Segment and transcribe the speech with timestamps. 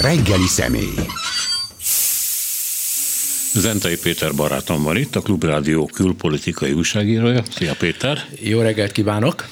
[0.00, 0.94] Reggeli személy.
[3.54, 7.42] Zentai Péter barátom van itt, a Klubrádió külpolitikai újságírója.
[7.50, 8.24] Szia Péter!
[8.40, 9.48] Jó reggelt kívánok!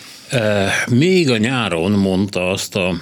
[0.89, 2.95] Még a nyáron mondta azt a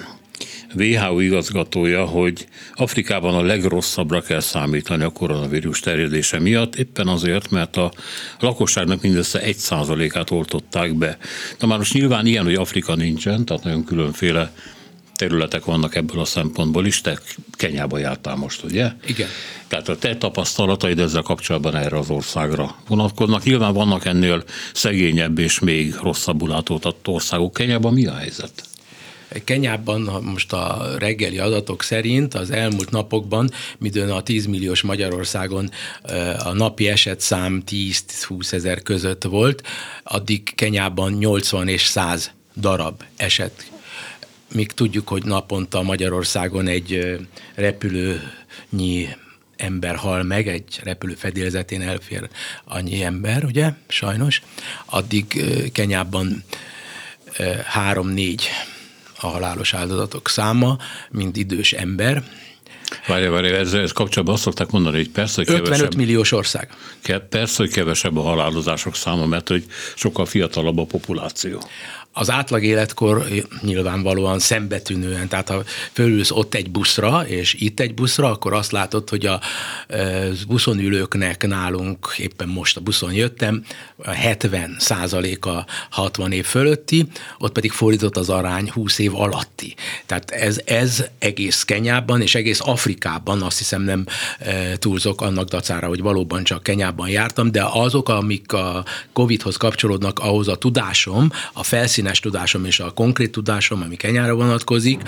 [0.75, 7.76] WHO igazgatója, hogy Afrikában a legrosszabbra kell számítani a koronavírus terjedése miatt, éppen azért, mert
[7.76, 7.92] a
[8.40, 11.19] lakosságnak mindössze egy százalékát oltották be.
[11.58, 14.53] De már most nyilván ilyen, hogy Afrika nincsen, tehát nagyon különféle
[15.17, 17.01] területek vannak ebből a szempontból is.
[17.01, 17.19] Te
[17.52, 18.93] Kenyába jártál most, ugye?
[19.07, 19.29] Igen.
[19.69, 23.45] Tehát a te tapasztalataid ezzel kapcsolatban erre az országra vonatkoznak.
[23.45, 24.45] Nyilván vannak ennél
[24.75, 27.53] szegényebb és még rosszabbul látódott országok.
[27.53, 28.53] Kenyában mi a helyzet?
[29.45, 35.70] Kenyában most a reggeli adatok szerint az elmúlt napokban, midőn a 10 milliós Magyarországon
[36.45, 39.62] a napi esetszám 10-20 ezer között volt,
[40.03, 43.73] addig Kenyában 80 és 100 darab eset
[44.55, 47.19] míg tudjuk, hogy naponta Magyarországon egy
[47.55, 49.09] repülőnyi
[49.56, 52.28] ember hal meg, egy repülő fedélzetén elfér
[52.65, 54.43] annyi ember, ugye, sajnos,
[54.84, 56.45] addig Kenyában
[57.65, 58.48] három-négy
[59.20, 60.78] a halálos áldozatok száma,
[61.11, 62.25] mint idős ember.
[63.06, 66.69] Várj, várj, ezzel ez kapcsolatban azt szokták mondani, hogy persze, hogy 55 kevesebb, milliós ország.
[67.28, 71.62] Persze, hogy kevesebb a halálozások száma, mert hogy sokkal fiatalabb a populáció
[72.17, 73.27] az átlag életkor
[73.61, 75.62] nyilvánvalóan szembetűnően, tehát ha
[75.93, 79.41] fölülsz ott egy buszra, és itt egy buszra, akkor azt látod, hogy a
[80.48, 83.65] buszon ülőknek nálunk, éppen most a buszon jöttem,
[84.05, 87.06] 70 százaléka 60 év fölötti,
[87.39, 89.75] ott pedig fordított az arány 20 év alatti.
[90.06, 94.06] Tehát ez, ez egész Kenyában és egész Afrikában, azt hiszem nem
[94.75, 100.49] túlzok annak dacára, hogy valóban csak Kenyában jártam, de azok, amik a Covid-hoz kapcsolódnak, ahhoz
[100.49, 105.02] a tudásom, a felszín felszínes tudásom és a konkrét tudásom, ami Kenyára vonatkozik,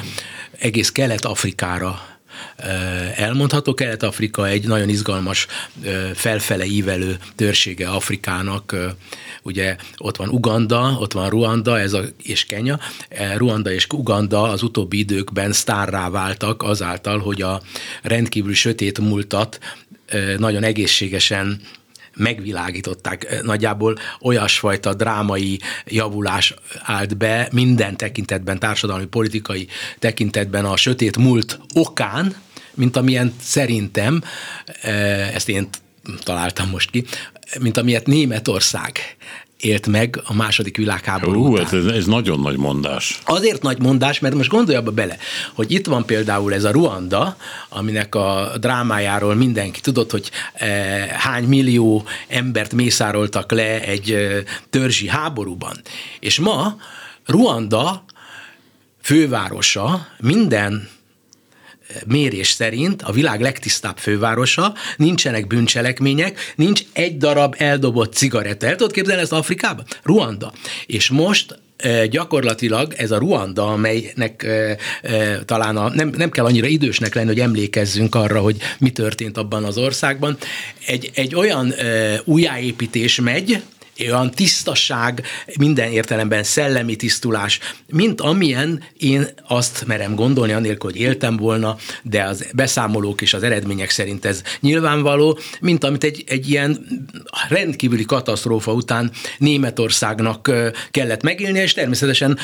[0.59, 2.01] egész Kelet-Afrikára
[3.17, 3.75] elmondható.
[3.75, 5.47] Kelet-Afrika egy nagyon izgalmas,
[6.15, 8.77] felfele ívelő törsége Afrikának.
[9.43, 12.79] Ugye ott van Uganda, ott van Ruanda ez a, és Kenya.
[13.37, 17.61] Ruanda és Uganda az utóbbi időkben sztárrá váltak azáltal, hogy a
[18.03, 19.59] rendkívül sötét múltat
[20.37, 21.61] nagyon egészségesen
[22.17, 23.43] megvilágították.
[23.43, 29.69] Nagyjából olyasfajta drámai javulás állt be minden tekintetben, társadalmi, politikai
[29.99, 32.37] tekintetben a sötét múlt okán,
[32.75, 34.23] mint amilyen szerintem,
[35.33, 35.69] ezt én
[36.23, 37.05] találtam most ki,
[37.61, 38.99] mint amilyet Németország
[39.61, 41.67] élt meg a második világháború Hú, után.
[41.75, 43.21] Ez, ez nagyon nagy mondás.
[43.25, 45.17] Azért nagy mondás, mert most gondolj abba bele,
[45.55, 47.37] hogy itt van például ez a Ruanda,
[47.69, 50.67] aminek a drámájáról mindenki tudott, hogy e,
[51.19, 55.81] hány millió embert mészároltak le egy e, törzsi háborúban.
[56.21, 56.77] És ma
[57.25, 58.05] Ruanda
[59.03, 60.89] fővárosa minden
[62.07, 68.67] mérés szerint a világ legtisztább fővárosa, nincsenek bűncselekmények, nincs egy darab eldobott cigaretta.
[68.67, 69.85] El tudod képzelni ezt Afrikában?
[70.03, 70.53] Ruanda.
[70.87, 76.45] És most e, gyakorlatilag ez a Ruanda, amelynek e, e, talán a, nem, nem kell
[76.45, 80.37] annyira idősnek lenni, hogy emlékezzünk arra, hogy mi történt abban az országban,
[80.87, 81.75] egy, egy olyan
[82.25, 83.63] újjáépítés megy,
[84.01, 85.23] olyan tisztaság,
[85.59, 87.59] minden értelemben szellemi tisztulás,
[87.93, 93.43] mint amilyen én azt merem gondolni, anélkül, hogy éltem volna, de az beszámolók és az
[93.43, 96.87] eredmények szerint ez nyilvánvaló, mint amit egy, egy ilyen
[97.49, 100.51] rendkívüli katasztrófa után Németországnak
[100.91, 102.39] kellett megélni, és természetesen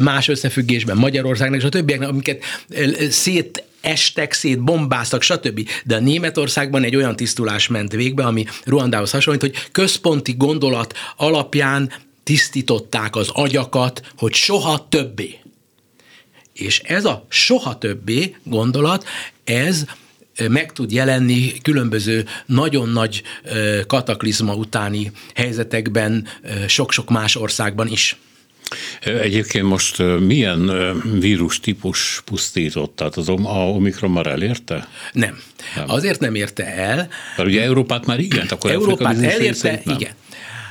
[0.00, 2.42] más összefüggésben Magyarországnak és a többieknek, amiket
[3.10, 5.68] szét estek szét, bombáztak, stb.
[5.84, 11.92] De a Németországban egy olyan tisztulás ment végbe, ami Ruandához hasonlít, hogy központi gondolat alapján
[12.22, 15.38] tisztították az agyakat, hogy soha többé.
[16.52, 19.04] És ez a soha többé gondolat,
[19.44, 19.84] ez
[20.48, 23.22] meg tud jelenni különböző nagyon nagy
[23.86, 26.26] kataklizma utáni helyzetekben
[26.66, 28.16] sok-sok más országban is.
[29.02, 30.70] Egyébként most milyen
[31.20, 32.96] vírus típus pusztított?
[32.96, 34.88] Tehát az a Omikron már elérte?
[35.12, 35.40] Nem.
[35.76, 35.84] nem.
[35.86, 37.08] Azért nem érte el.
[37.36, 40.12] Mert ugye Európát már igen, akkor Európát elérte, igen.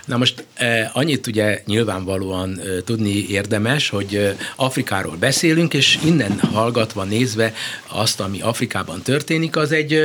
[0.09, 6.39] Na most eh, annyit ugye nyilvánvalóan eh, tudni érdemes, hogy eh, Afrikáról beszélünk, és innen
[6.39, 7.53] hallgatva, nézve
[7.87, 9.99] azt, ami Afrikában történik, az egy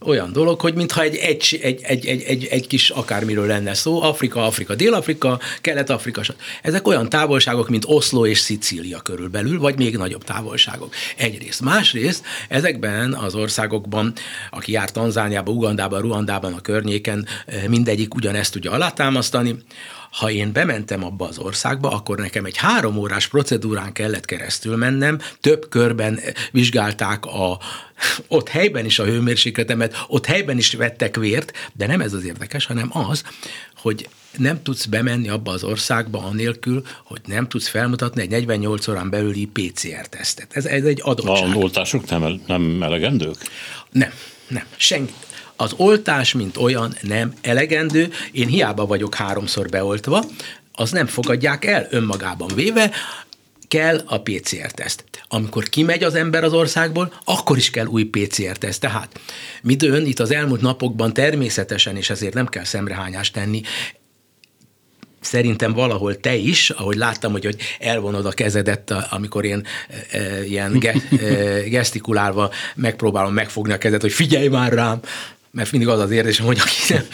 [0.00, 4.02] olyan dolog, hogy mintha egy, egy, egy, egy, egy, egy, egy kis akármiről lenne szó,
[4.02, 6.22] Afrika, Afrika, Dél-Afrika, Kelet-Afrika.
[6.62, 10.94] Ezek olyan távolságok, mint Oszló és Szicília körülbelül, vagy még nagyobb távolságok.
[11.16, 11.60] Egyrészt.
[11.60, 14.12] Másrészt ezekben az országokban,
[14.50, 17.26] aki jár Tanzániában, Ugandában, Ruandában, a környéken,
[17.68, 19.68] mindegyik ugyanezt tudja alátámasztani, mondani,
[20.10, 25.18] ha én bementem abba az országba, akkor nekem egy három órás procedúrán kellett keresztül mennem,
[25.40, 26.20] több körben
[26.52, 27.58] vizsgálták a,
[28.28, 32.66] ott helyben is a hőmérsékletemet, ott helyben is vettek vért, de nem ez az érdekes,
[32.66, 33.24] hanem az,
[33.76, 39.10] hogy nem tudsz bemenni abba az országba anélkül, hogy nem tudsz felmutatni egy 48 órán
[39.10, 40.56] belüli PCR-tesztet.
[40.56, 41.54] Ez, ez egy adottság.
[41.54, 43.36] A oltások nem, nem elegendők?
[43.90, 44.12] Nem,
[44.48, 44.64] nem.
[44.76, 45.12] Senki,
[45.60, 50.24] az oltás, mint olyan nem elegendő, én hiába vagyok háromszor beoltva,
[50.72, 52.90] az nem fogadják el önmagában véve,
[53.68, 55.04] kell a PCR-teszt.
[55.28, 58.80] Amikor kimegy az ember az országból, akkor is kell új PCR-teszt.
[58.80, 59.20] Tehát
[59.62, 63.62] midőn itt az elmúlt napokban természetesen, és ezért nem kell szemrehányást tenni,
[65.20, 70.44] szerintem valahol te is, ahogy láttam, hogy, hogy elvonod a kezedet, amikor én e, e,
[70.44, 75.00] ilyen ge, e, gesztikulálva megpróbálom megfogni a kezedet, hogy figyelj már rám,
[75.52, 77.04] mert mindig az az érzésem, hogy aki nem,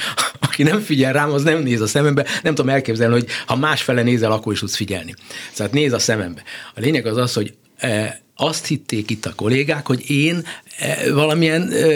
[0.40, 2.26] aki nem figyel rám, az nem néz a szemembe.
[2.42, 5.14] Nem tudom elképzelni, hogy ha másfele nézel, akkor is tudsz figyelni.
[5.52, 6.42] Szóval néz a szemembe.
[6.74, 10.46] A lényeg az az, hogy e, azt hitték itt a kollégák, hogy én
[10.78, 11.86] e, valamilyen e,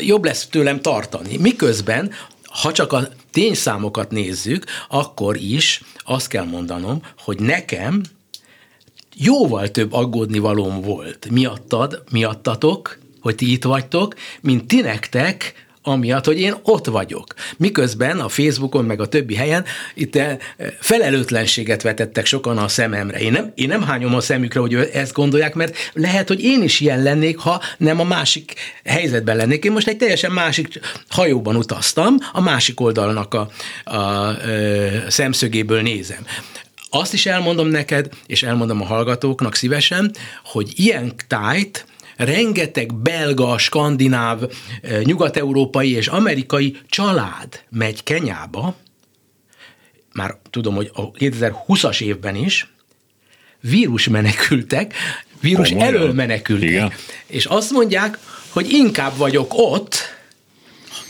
[0.00, 1.36] jobb lesz tőlem tartani.
[1.36, 2.10] Miközben,
[2.44, 8.02] ha csak a tényszámokat nézzük, akkor is azt kell mondanom, hogy nekem
[9.16, 16.24] jóval több aggódni valóm volt miattad, miattatok, hogy ti itt vagytok, mint ti nektek, amiatt,
[16.24, 17.34] hogy én ott vagyok.
[17.56, 20.36] Miközben a Facebookon, meg a többi helyen itt eh,
[20.80, 23.18] felelőtlenséget vetettek sokan a szememre.
[23.18, 26.80] Én nem, én nem hányom a szemükre, hogy ezt gondolják, mert lehet, hogy én is
[26.80, 28.54] ilyen lennék, ha nem a másik
[28.84, 29.64] helyzetben lennék.
[29.64, 33.48] Én most egy teljesen másik hajóban utaztam, a másik oldalnak a,
[33.84, 34.36] a, a,
[35.08, 36.26] szemszögéből nézem.
[36.90, 44.42] Azt is elmondom neked, és elmondom a hallgatóknak szívesen, hogy ilyen tájt rengeteg belga, skandináv,
[44.82, 48.76] eh, nyugat-európai és amerikai család megy Kenyába,
[50.12, 52.72] már tudom, hogy a 2020-as évben is,
[53.60, 54.94] vírus menekültek,
[55.40, 55.94] vírus Komolyan.
[55.94, 56.68] elől menekültek.
[56.68, 56.92] Igen.
[57.26, 58.18] És azt mondják,
[58.48, 59.96] hogy inkább vagyok ott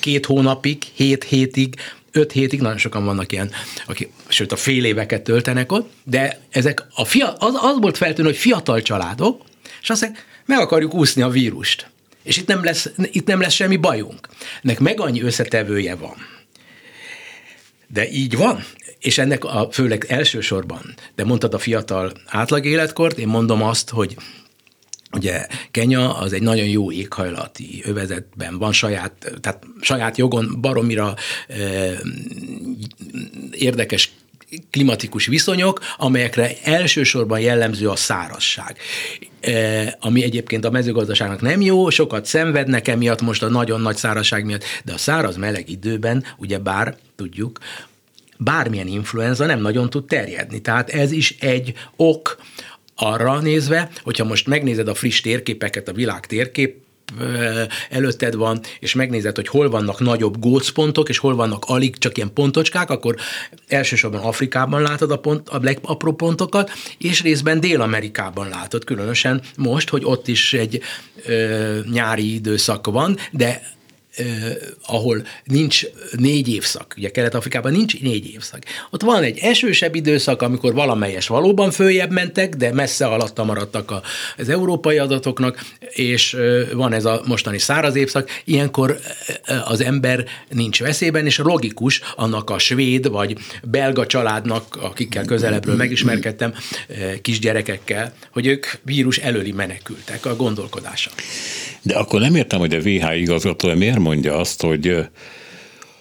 [0.01, 1.75] két hónapig, hét hétig,
[2.13, 3.51] öt hétig, nagyon sokan vannak ilyen,
[3.87, 8.29] akik, sőt a fél éveket töltenek ott, de ezek a fia, az, az volt feltűnő,
[8.29, 9.43] hogy fiatal családok,
[9.83, 11.91] és azt mondják, meg akarjuk úszni a vírust.
[12.23, 14.29] És itt nem lesz, itt nem lesz semmi bajunk.
[14.63, 16.17] Ennek meg annyi összetevője van.
[17.87, 18.65] De így van,
[18.99, 24.17] és ennek a főleg elsősorban, de mondtad a fiatal átlag életkort, én mondom azt, hogy
[25.15, 31.15] Ugye Kenya az egy nagyon jó éghajlati övezetben van saját, tehát saját jogon baromira
[31.49, 31.99] eh,
[33.53, 34.11] érdekes
[34.71, 38.77] klimatikus viszonyok, amelyekre elsősorban jellemző a szárazság
[39.41, 44.45] e, ami egyébként a mezőgazdaságnak nem jó, sokat szenvednek emiatt most a nagyon nagy szárazság
[44.45, 47.59] miatt, de a száraz meleg időben, ugye bár tudjuk,
[48.39, 50.61] bármilyen influenza nem nagyon tud terjedni.
[50.61, 52.37] Tehát ez is egy ok
[52.97, 56.84] arra nézve, hogyha most megnézed a friss térképeket, a világ térkép
[57.91, 62.33] előtted van, és megnézed, hogy hol vannak nagyobb gócpontok, és hol vannak alig csak ilyen
[62.33, 63.17] pontocskák, akkor
[63.69, 70.05] elsősorban Afrikában látod a, pont, a apró pontokat, és részben Dél-Amerikában látod, különösen most, hogy
[70.05, 70.81] ott is egy
[71.27, 73.63] ö, nyári időszak van, de
[74.17, 74.27] eh,
[74.87, 75.83] ahol nincs
[76.17, 78.63] négy évszak, ugye Kelet-Afrikában nincs négy évszak.
[78.91, 84.03] Ott van egy esősebb időszak, amikor valamelyes valóban följebb mentek, de messze alatta maradtak a,
[84.39, 86.37] az európai adatoknak, és
[86.73, 88.99] van ez a mostani száraz évszak, ilyenkor
[89.65, 96.55] az ember nincs veszélyben, és logikus annak a svéd vagy belga családnak, akikkel közelebbről megismerkedtem,
[97.23, 101.11] kisgyerekekkel, hogy ők vírus előli menekültek a gondolkodása.
[101.83, 105.09] De akkor nem értem, hogy a VH igazgatója miért mondja azt, hogy,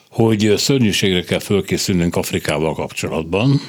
[0.10, 3.62] hogy szörnyűségre kell fölkészülnünk Afrikával kapcsolatban,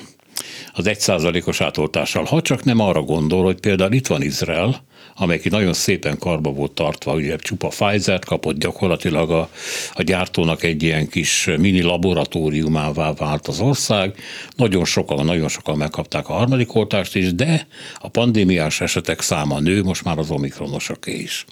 [0.73, 4.85] az egyszázalékos átoltással, ha csak nem arra gondol, hogy például itt van Izrael,
[5.17, 9.49] amelyik nagyon szépen karba volt tartva, ugye csupa Pfizer-t kapott, gyakorlatilag a,
[9.93, 14.15] a gyártónak egy ilyen kis mini laboratóriumává vált az ország.
[14.57, 17.67] Nagyon sokan, nagyon sokan megkapták a harmadik oltást is, de
[17.99, 21.45] a pandémiás esetek száma nő, most már az omikronosoké is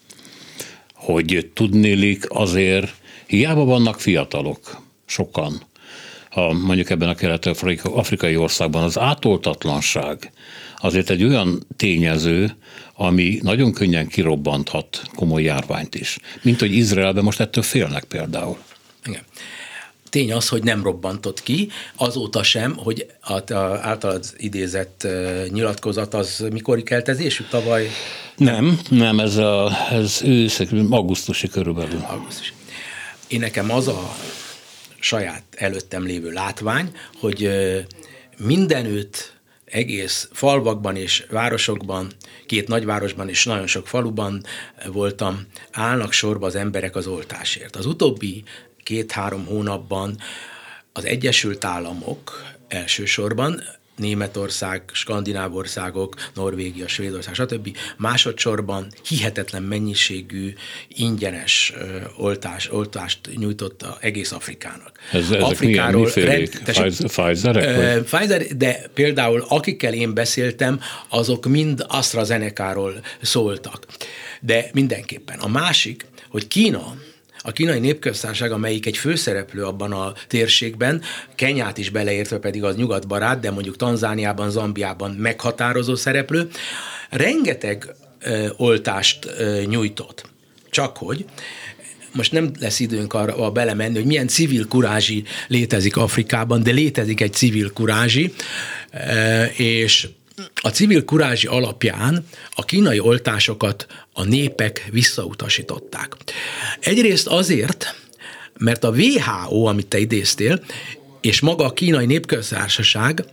[1.02, 2.94] hogy tudnélik azért,
[3.26, 5.62] hiába vannak fiatalok, sokan,
[6.30, 10.32] ha mondjuk ebben a kelet-afrikai országban az átoltatlanság
[10.76, 12.56] azért egy olyan tényező,
[12.94, 16.18] ami nagyon könnyen kirobbanthat komoly járványt is.
[16.42, 18.58] Mint hogy Izraelben most ettől félnek például.
[19.04, 19.22] Igen.
[20.12, 25.06] Tény az, hogy nem robbantott ki, azóta sem, hogy a, a általad idézett
[25.48, 27.88] nyilatkozat az mikor keltezésű tavaly?
[28.36, 32.04] Nem, nem, ez, a, ez ősz, augusztusi körülbelül.
[32.08, 32.52] Augusztusi.
[33.28, 34.14] Én nekem az a
[35.00, 36.90] saját előttem lévő látvány,
[37.20, 37.50] hogy
[38.38, 39.32] mindenütt
[39.64, 42.12] egész falvakban és városokban,
[42.46, 44.44] két nagyvárosban és nagyon sok faluban
[44.86, 47.76] voltam, állnak sorba az emberek az oltásért.
[47.76, 48.44] Az utóbbi
[48.82, 50.16] két-három hónapban
[50.92, 53.62] az Egyesült Államok elsősorban
[53.96, 57.76] Németország, Skandináv országok, Norvégia, Svédország, stb.
[57.96, 60.54] másodszorban hihetetlen mennyiségű
[60.88, 61.72] ingyenes
[62.16, 64.92] oltás, oltást nyújtotta egész Afrikának.
[65.12, 68.02] Ez, ezek Afrikáról milyen, rend, Pfizer-ek?
[68.02, 73.86] Pfizer, de például akikkel én beszéltem, azok mind AstraZeneca-ról szóltak.
[74.40, 75.38] De mindenképpen.
[75.38, 76.94] A másik, hogy Kína
[77.42, 81.02] a kínai népköztársaság, amelyik egy főszereplő abban a térségben,
[81.34, 86.48] Kenyát is beleértve pedig az nyugatbarát, de mondjuk Tanzániában, Zambiában meghatározó szereplő,
[87.10, 90.30] rengeteg ö, oltást ö, nyújtott.
[90.70, 91.24] Csak hogy
[92.12, 97.32] most nem lesz időnk arra belemenni, hogy milyen civil kurázsi létezik Afrikában, de létezik egy
[97.32, 98.32] civil kurázsi,
[99.56, 100.08] és
[100.54, 106.16] a civil kurázsi alapján a kínai oltásokat a népek visszautasították.
[106.80, 107.94] Egyrészt azért,
[108.58, 110.64] mert a WHO, amit te idéztél,
[111.20, 113.24] és maga a kínai népköztársaság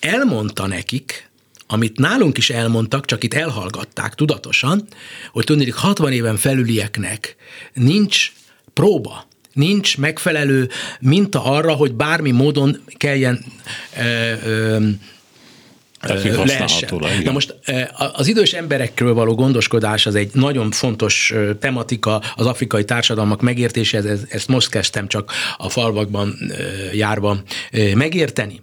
[0.00, 1.30] elmondta nekik,
[1.66, 4.86] amit nálunk is elmondtak, csak itt elhallgatták tudatosan,
[5.32, 7.36] hogy tudnék 60 éven felülieknek
[7.72, 8.32] nincs
[8.74, 10.68] próba, nincs megfelelő
[11.00, 13.44] minta arra, hogy bármi módon kelljen
[13.96, 14.88] ö, ö,
[16.02, 17.00] lehessen.
[17.24, 17.54] Na most
[18.12, 24.48] az idős emberekről való gondoskodás az egy nagyon fontos tematika az afrikai társadalmak megértéséhez, ezt
[24.48, 26.38] most kezdtem csak a falvakban
[26.92, 27.42] járva
[27.94, 28.60] megérteni.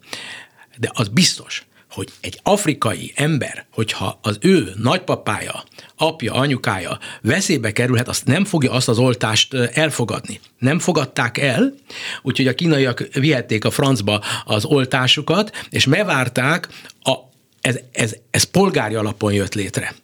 [0.77, 5.63] De az biztos, hogy egy afrikai ember, hogyha az ő nagypapája,
[5.97, 10.39] apja, anyukája veszélybe kerülhet, azt nem fogja azt az oltást elfogadni.
[10.57, 11.73] Nem fogadták el,
[12.21, 16.67] úgyhogy a kínaiak vihették a francba az oltásukat, és megvárták
[17.03, 17.13] a
[17.61, 19.95] ez, ez, ez polgári alapon jött létre.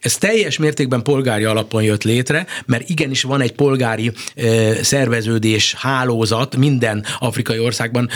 [0.00, 4.12] Ez teljes mértékben polgári alapon jött létre, mert igenis van egy polgári
[4.82, 8.08] szerveződés, hálózat minden afrikai országban.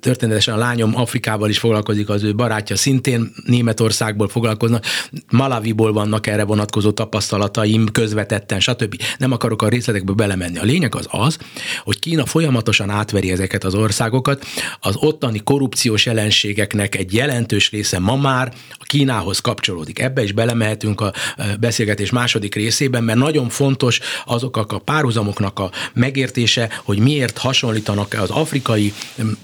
[0.00, 4.84] Történetesen a lányom Afrikával is foglalkozik, az ő barátja szintén Németországból foglalkoznak,
[5.30, 9.02] Malaviból vannak erre vonatkozó tapasztalataim közvetetten, stb.
[9.18, 10.58] Nem akarok a részletekbe belemenni.
[10.58, 11.38] A lényeg az az,
[11.84, 14.44] hogy Kína folyamatosan átveri ezeket az országokat,
[14.80, 19.98] az ottani korrupciós jelenségeknek egy jelentős része ma már a Kínához kapcsolódik.
[19.98, 21.12] Ebbe is belemehetünk a
[21.60, 28.30] beszélgetés második részében, mert nagyon fontos azoknak a párhuzamoknak a megértése, hogy miért hasonlítanak az
[28.30, 28.92] afrikai,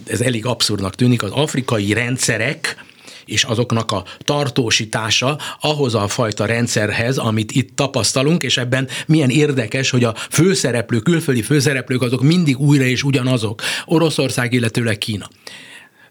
[0.07, 2.85] ez elég abszurdnak tűnik, az afrikai rendszerek,
[3.27, 9.91] és azoknak a tartósítása ahhoz a fajta rendszerhez, amit itt tapasztalunk, és ebben milyen érdekes,
[9.91, 13.63] hogy a főszereplők, külföldi főszereplők azok mindig újra és ugyanazok.
[13.85, 15.29] Oroszország, illetőleg Kína.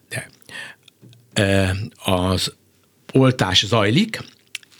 [0.09, 0.29] De
[2.03, 2.53] az
[3.13, 4.23] oltás zajlik,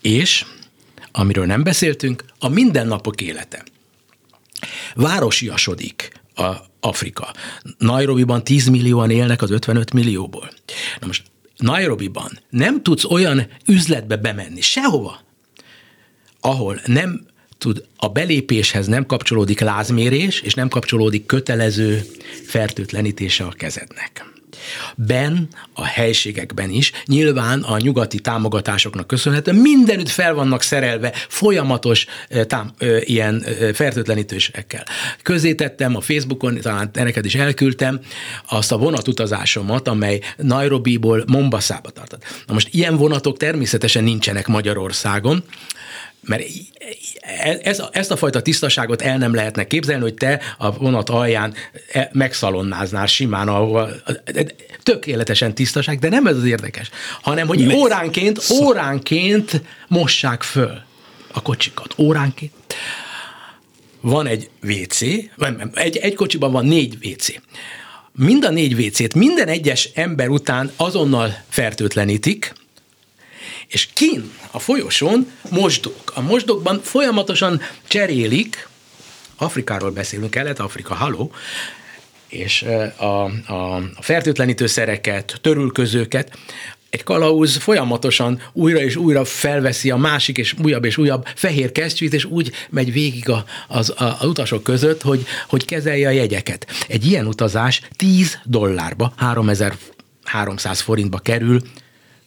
[0.00, 0.44] és
[1.16, 3.64] amiről nem beszéltünk, a mindennapok élete.
[4.94, 7.32] Városiasodik a Afrika.
[7.78, 10.50] Nairobiban 10 millióan élnek az 55 millióból.
[11.00, 11.22] Na most
[11.56, 15.20] Nairobiban nem tudsz olyan üzletbe bemenni, sehova,
[16.40, 17.26] ahol nem
[17.58, 22.02] tud, a belépéshez nem kapcsolódik lázmérés, és nem kapcsolódik kötelező
[22.46, 24.35] fertőtlenítése a kezednek
[24.94, 32.06] ben, a helységekben is, nyilván a nyugati támogatásoknak köszönhetően mindenütt fel vannak szerelve folyamatos
[32.46, 33.44] tám, ilyen
[33.74, 34.84] fertőtlenítősekkel.
[35.22, 38.00] Közé tettem a Facebookon, talán neked is elküldtem
[38.48, 42.24] azt a vonatutazásomat, amely Nairobiból Mombasszába tartott.
[42.46, 45.44] Na most ilyen vonatok természetesen nincsenek Magyarországon,
[46.26, 46.42] mert
[47.20, 51.54] e, ez, ezt a fajta tisztaságot el nem lehetne képzelni, hogy te a vonat alján
[51.92, 54.02] e, megszalonnáznál simán, ahol
[54.82, 56.90] tökéletesen tisztaság, de nem ez az érdekes,
[57.22, 60.82] hanem hogy óránként, óránként mossák föl
[61.32, 61.94] a kocsikat.
[61.98, 62.52] Óránként.
[64.00, 65.00] Van egy WC,
[65.74, 67.26] egy, egy kocsiban van négy WC.
[68.12, 72.52] Mind a négy WC-t minden egyes ember után azonnal fertőtlenítik,
[73.68, 76.12] és kin a folyosón mosdók.
[76.14, 78.68] A mosdókban folyamatosan cserélik,
[79.36, 81.32] Afrikáról beszélünk, Kelet-Afrika, haló,
[82.28, 82.64] és
[82.96, 86.38] a, a, fertőtlenítőszereket, törülközőket,
[86.90, 92.12] egy kalauz folyamatosan újra és újra felveszi a másik és újabb és újabb fehér kesztyűt,
[92.12, 96.66] és úgy megy végig a, az, a, az utasok között, hogy, hogy kezelje a jegyeket.
[96.88, 101.60] Egy ilyen utazás 10 dollárba, 3300 forintba kerül,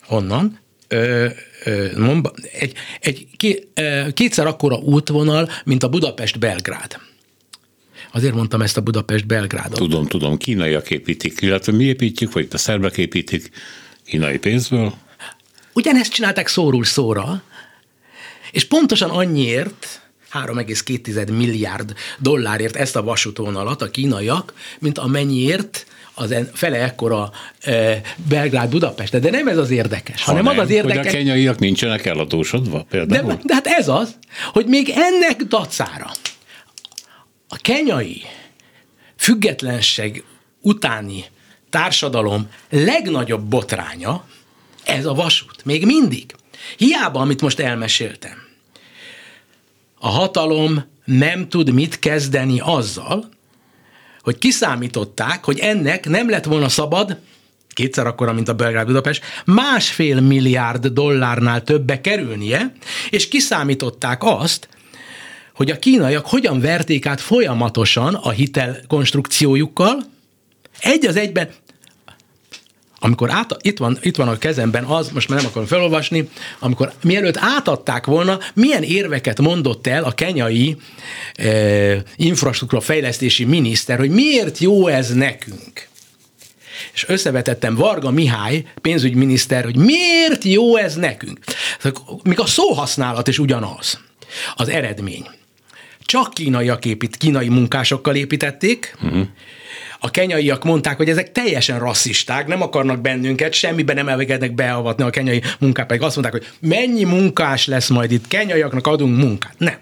[0.01, 0.60] honnan?
[0.91, 1.27] Ö,
[1.63, 2.17] ö,
[2.51, 7.00] egy, egy ké, ö, kétszer akkora útvonal, mint a Budapest-Belgrád
[8.12, 9.77] Azért mondtam ezt a Budapest-Belgrádot.
[9.77, 13.50] Tudom, tudom, kínaiak építik, illetve mi építjük, vagy a szerbek építik
[14.05, 14.93] kínai pénzből.
[15.74, 17.43] Ugyanezt csinálták szóról szóra,
[18.51, 25.86] és pontosan annyiért, 3,2 milliárd dollárért ezt a vasútvonalat a kínaiak, mint amennyiért
[26.20, 29.20] az fele ekkora e, Belgrád Budapest.
[29.20, 30.98] De nem ez az érdekes, ha hanem nem, az az érdekes.
[30.98, 33.28] Hogy a kenyaiak nincsenek eladósodva például.
[33.28, 34.16] De, de hát ez az,
[34.52, 36.12] hogy még ennek dacára
[37.48, 38.22] a kenyai
[39.16, 40.24] függetlenség
[40.62, 41.26] utáni
[41.70, 44.26] társadalom legnagyobb botránya,
[44.84, 45.66] ez a vasút.
[45.66, 46.36] Még mindig.
[46.78, 48.38] Hiába, amit most elmeséltem.
[50.00, 53.30] A hatalom nem tud mit kezdeni azzal,
[54.22, 57.18] hogy kiszámították, hogy ennek nem lett volna szabad,
[57.70, 62.74] kétszer akkora, mint a Belgrád Budapest, másfél milliárd dollárnál többe kerülnie,
[63.10, 64.70] és kiszámították azt,
[65.54, 70.04] hogy a kínaiak hogyan verték át folyamatosan a hitelkonstrukciójukkal,
[70.80, 71.50] egy az egyben
[73.00, 76.29] amikor át, itt, van, itt van a kezemben az, most már nem akarom felolvasni,
[76.60, 80.77] amikor mielőtt átadták volna, milyen érveket mondott el a kenyai
[81.34, 85.88] e, infrastruktúra fejlesztési miniszter, hogy miért jó ez nekünk.
[86.94, 91.39] És összevetettem Varga Mihály, pénzügyminiszter, hogy miért jó ez nekünk.
[92.24, 94.00] Míg a szóhasználat is ugyanaz,
[94.56, 95.25] az eredmény.
[96.06, 99.27] Csak kínaiak épít, kínai munkásokkal építették, uh-huh
[100.00, 105.10] a kenyaiak mondták, hogy ezek teljesen rasszisták, nem akarnak bennünket, semmiben nem elvegednek beavatni a
[105.10, 109.56] kenyai munkát, pedig azt mondták, hogy mennyi munkás lesz majd itt, kenyaiaknak adunk munkát.
[109.58, 109.77] Nem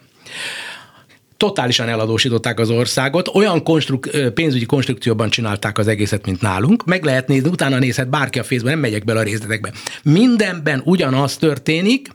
[1.38, 6.86] totálisan eladósították az országot, olyan konstruk- pénzügyi konstrukcióban csinálták az egészet, mint nálunk.
[6.86, 9.71] Meg lehet nézni, utána nézhet bárki a Facebookon, nem megyek bele a részletekbe.
[10.03, 12.09] Mindenben ugyanaz történik,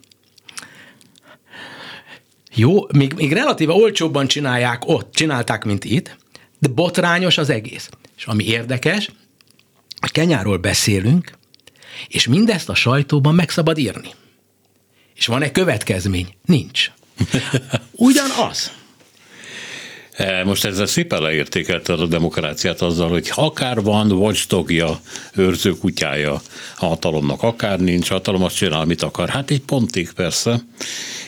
[2.54, 6.16] jó, még, még relatíve olcsóbban csinálják ott, csinálták, mint itt,
[6.62, 7.90] de botrányos az egész.
[8.16, 9.11] És ami érdekes,
[10.00, 11.33] a Kenyáról beszélünk,
[12.09, 14.09] és mindezt a sajtóban meg szabad írni.
[15.14, 16.35] És van-e következmény?
[16.45, 16.90] Nincs.
[17.92, 18.73] Ugyanaz.
[20.12, 25.01] E, most ezzel szépen leértékelted a demokráciát azzal, hogy akár van watchdogja,
[25.35, 26.33] őrző kutyája
[26.79, 29.29] a hatalomnak, akár nincs hatalom, azt csinál, amit akar.
[29.29, 30.64] Hát egy pontig persze,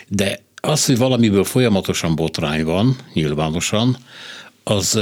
[0.08, 3.96] de az, hogy valamiből folyamatosan botrány van, nyilvánosan,
[4.64, 5.00] az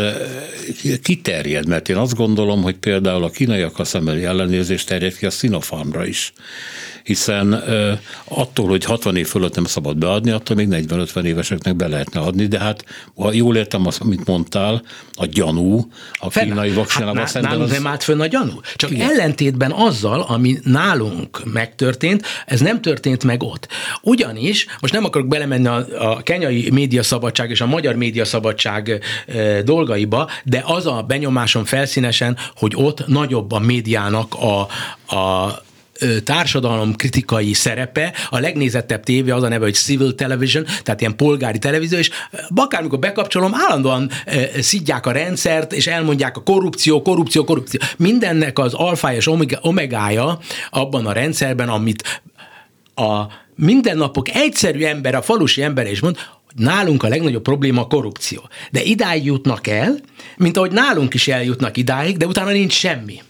[1.03, 5.31] kiterjed, mert én azt gondolom, hogy például a kínaiak a szemeli ellenőrzés terjed ki a
[5.31, 6.33] Sinopharmra is
[7.03, 7.63] hiszen
[8.25, 12.47] attól, hogy 60 év fölött nem szabad beadni, attól még 40-50 éveseknek be lehetne adni,
[12.47, 12.85] de hát
[13.15, 17.51] ha jól értem azt, amit mondtál, a gyanú a kínai vakcinával hát, szemben.
[17.51, 17.77] Nálunk az...
[17.77, 18.61] nem állt fönn a gyanú.
[18.77, 19.09] Csak Igen.
[19.09, 23.69] ellentétben azzal, ami nálunk megtörtént, ez nem történt meg ott.
[24.03, 30.31] Ugyanis, most nem akarok belemenni a, a kenyai médiaszabadság és a magyar médiaszabadság e, dolgaiba,
[30.45, 34.61] de az a benyomásom felszínesen, hogy ott nagyobb a médiának a,
[35.17, 35.63] a
[36.25, 41.59] társadalom kritikai szerepe, a legnézettebb tévé az a neve, hogy civil television, tehát ilyen polgári
[41.59, 42.11] televízió, és
[42.55, 44.11] akármikor bekapcsolom, állandóan
[44.61, 47.81] szidják a rendszert, és elmondják a korrupció, korrupció, korrupció.
[47.97, 49.29] Mindennek az alfája és
[49.61, 50.39] omegája
[50.71, 52.23] abban a rendszerben, amit
[52.95, 53.23] a
[53.55, 56.17] mindennapok egyszerű ember, a falusi ember is mond,
[56.55, 58.49] nálunk a legnagyobb probléma a korrupció.
[58.71, 59.99] De idáig jutnak el,
[60.37, 63.21] mint ahogy nálunk is eljutnak idáig, de utána nincs semmi.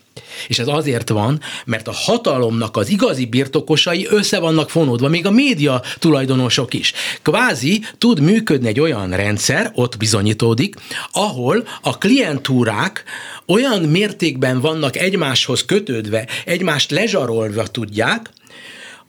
[0.48, 5.30] És ez azért van, mert a hatalomnak az igazi birtokosai össze vannak fonódva, még a
[5.30, 6.92] média tulajdonosok is.
[7.22, 10.74] Kvázi tud működni egy olyan rendszer, ott bizonyítódik,
[11.12, 13.04] ahol a klientúrák
[13.46, 18.30] olyan mértékben vannak egymáshoz kötődve, egymást lezsarolva tudják,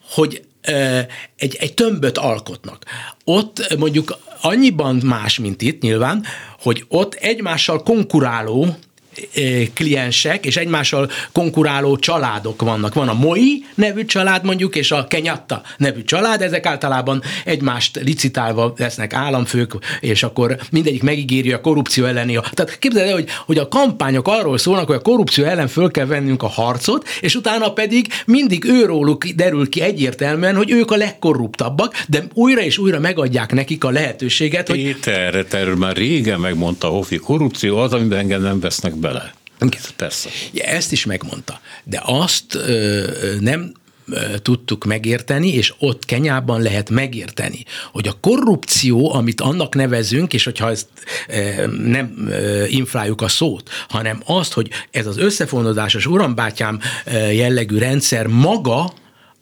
[0.09, 0.43] hogy
[1.35, 2.85] egy, egy tömböt alkotnak.
[3.23, 6.25] Ott mondjuk annyiban más, mint itt nyilván,
[6.61, 8.77] hogy ott egymással konkuráló
[9.73, 12.93] kliensek és egymással konkuráló családok vannak.
[12.93, 18.73] Van a MOI nevű család mondjuk, és a Kenyatta nevű család, ezek általában egymást licitálva
[18.77, 22.39] lesznek államfők, és akkor mindegyik megígéri a korrupció elleni.
[22.51, 26.05] Tehát képzeld el, hogy, hogy a kampányok arról szólnak, hogy a korrupció ellen föl kell
[26.05, 32.03] vennünk a harcot, és utána pedig mindig őróluk derül ki egyértelműen, hogy ők a legkorruptabbak,
[32.07, 34.83] de újra és újra megadják nekik a lehetőséget, hogy...
[34.83, 39.33] Péter, erről már régen megmondta Hofi, korrupció az, amiben engem nem vesznek bele.
[39.95, 40.29] Persze.
[40.53, 41.59] Ja, ezt is megmondta.
[41.83, 43.07] De azt ö,
[43.39, 43.73] nem
[44.41, 50.69] tudtuk megérteni, és ott Kenyában lehet megérteni, hogy a korrupció, amit annak nevezünk, és hogyha
[50.69, 50.87] ezt
[51.83, 52.29] nem
[52.67, 56.79] infláljuk a szót, hanem azt, hogy ez az összefonódásos urambátyám
[57.31, 58.93] jellegű rendszer maga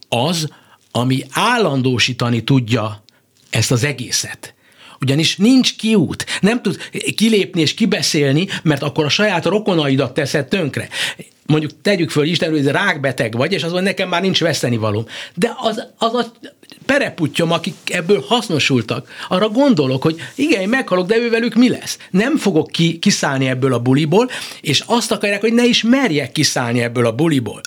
[0.09, 0.47] az,
[0.91, 3.03] ami állandósítani tudja
[3.49, 4.53] ezt az egészet
[5.01, 6.25] Ugyanis nincs kiút.
[6.41, 6.77] Nem tud
[7.15, 10.89] kilépni és kibeszélni, mert akkor a saját rokonaidat teszed tönkre
[11.51, 15.05] mondjuk tegyük föl, Isten, hogy rákbeteg vagy, és az, hogy nekem már nincs vesztenivalóm.
[15.35, 16.31] De az, az a
[16.85, 21.97] pereputyom, akik ebből hasznosultak, arra gondolok, hogy igen, én meghalok, de ővelük mi lesz?
[22.09, 24.29] Nem fogok ki, kiszállni ebből a buliból,
[24.61, 27.61] és azt akarják, hogy ne is merjek kiszállni ebből a buliból.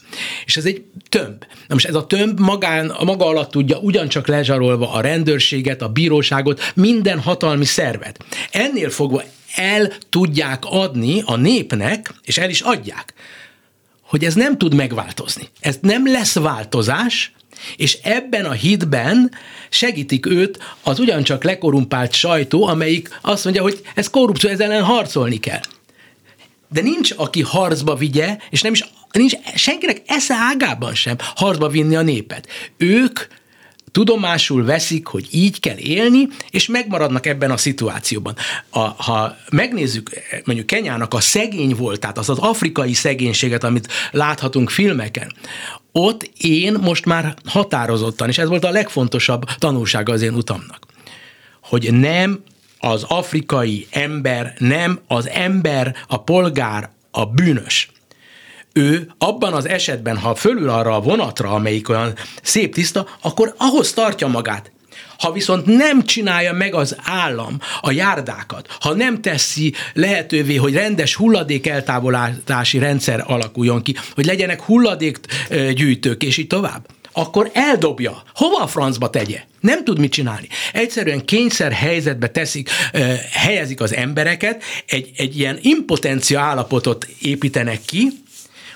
[0.44, 1.44] És ez egy tömb.
[1.66, 5.88] Na most ez a tömb magán, a maga alatt tudja ugyancsak lezsarolva a rendőrséget, a
[5.88, 8.24] bíróságot, minden hatalmi szervet.
[8.50, 9.22] Ennél fogva
[9.54, 13.14] el tudják adni a népnek, és el is adják,
[14.14, 15.48] hogy ez nem tud megváltozni.
[15.60, 17.32] Ez nem lesz változás,
[17.76, 19.30] és ebben a hitben
[19.68, 25.40] segítik őt az ugyancsak lekorumpált sajtó, amelyik azt mondja, hogy ez korrupció, ezzel ellen harcolni
[25.40, 25.60] kell.
[26.68, 31.96] De nincs, aki harcba vigye, és nem is nincs senkinek esze ágában sem harcba vinni
[31.96, 32.48] a népet.
[32.76, 33.20] Ők
[33.94, 38.36] tudomásul veszik, hogy így kell élni, és megmaradnak ebben a szituációban.
[38.70, 40.10] A, ha megnézzük
[40.44, 45.32] mondjuk Kenyának a szegény voltát, az az afrikai szegénységet, amit láthatunk filmeken,
[45.92, 50.86] ott én most már határozottan, és ez volt a legfontosabb tanulsága az én utamnak,
[51.62, 52.42] hogy nem
[52.78, 57.90] az afrikai ember, nem az ember, a polgár, a bűnös,
[58.76, 63.92] ő abban az esetben, ha fölül arra a vonatra, amelyik olyan szép tiszta, akkor ahhoz
[63.92, 64.72] tartja magát.
[65.18, 71.14] Ha viszont nem csinálja meg az állam a járdákat, ha nem teszi lehetővé, hogy rendes
[71.14, 78.22] hulladék eltávolási rendszer alakuljon ki, hogy legyenek hulladékgyűjtők, és így tovább, akkor eldobja.
[78.34, 79.42] Hova a francba tegye?
[79.60, 80.48] Nem tud mit csinálni.
[80.72, 82.70] Egyszerűen kényszer helyzetbe teszik,
[83.32, 88.08] helyezik az embereket, egy, egy ilyen impotencia állapotot építenek ki,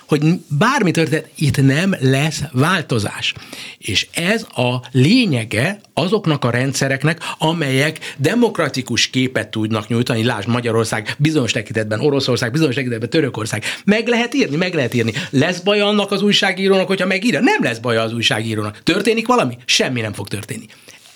[0.08, 0.22] hogy
[0.58, 3.34] bármi történt, itt nem lesz változás.
[3.78, 11.52] És ez a lényege azoknak a rendszereknek, amelyek demokratikus képet tudnak nyújtani, lásd Magyarország, bizonyos
[11.52, 13.64] tekintetben Oroszország, bizonyos tekintetben Törökország.
[13.84, 15.12] Meg lehet írni, meg lehet írni.
[15.30, 17.40] Lesz baj annak az újságírónak, hogyha megírja?
[17.40, 18.82] Nem lesz baj az újságírónak.
[18.82, 19.56] Történik valami?
[19.64, 20.66] Semmi nem fog történni.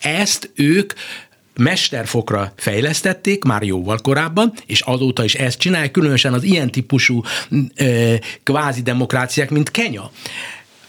[0.01, 0.93] Ezt ők
[1.57, 7.23] mesterfokra fejlesztették már jóval korábban, és azóta is ezt csinálják, különösen az ilyen típusú
[7.75, 7.87] e,
[8.43, 10.11] kvázi demokráciák, mint Kenya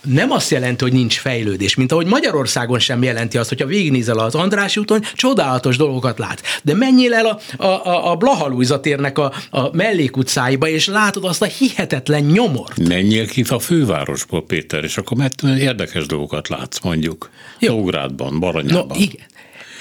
[0.04, 4.36] nem azt jelenti, hogy nincs fejlődés, mint ahogy Magyarországon sem jelenti azt, hogyha végignézel az
[4.36, 6.42] András úton, csodálatos dolgokat lát.
[6.64, 11.46] De menjél el a, a, a Blaha térnek a, a mellékutcáiba, és látod azt a
[11.46, 12.88] hihetetlen nyomort.
[12.88, 17.30] Menjél ki a fővárosból, Péter, és akkor mert érdekes dolgokat látsz, mondjuk.
[17.60, 17.76] Jó.
[17.76, 18.88] Nógrádban, Baranyában.
[18.88, 19.26] No, igen.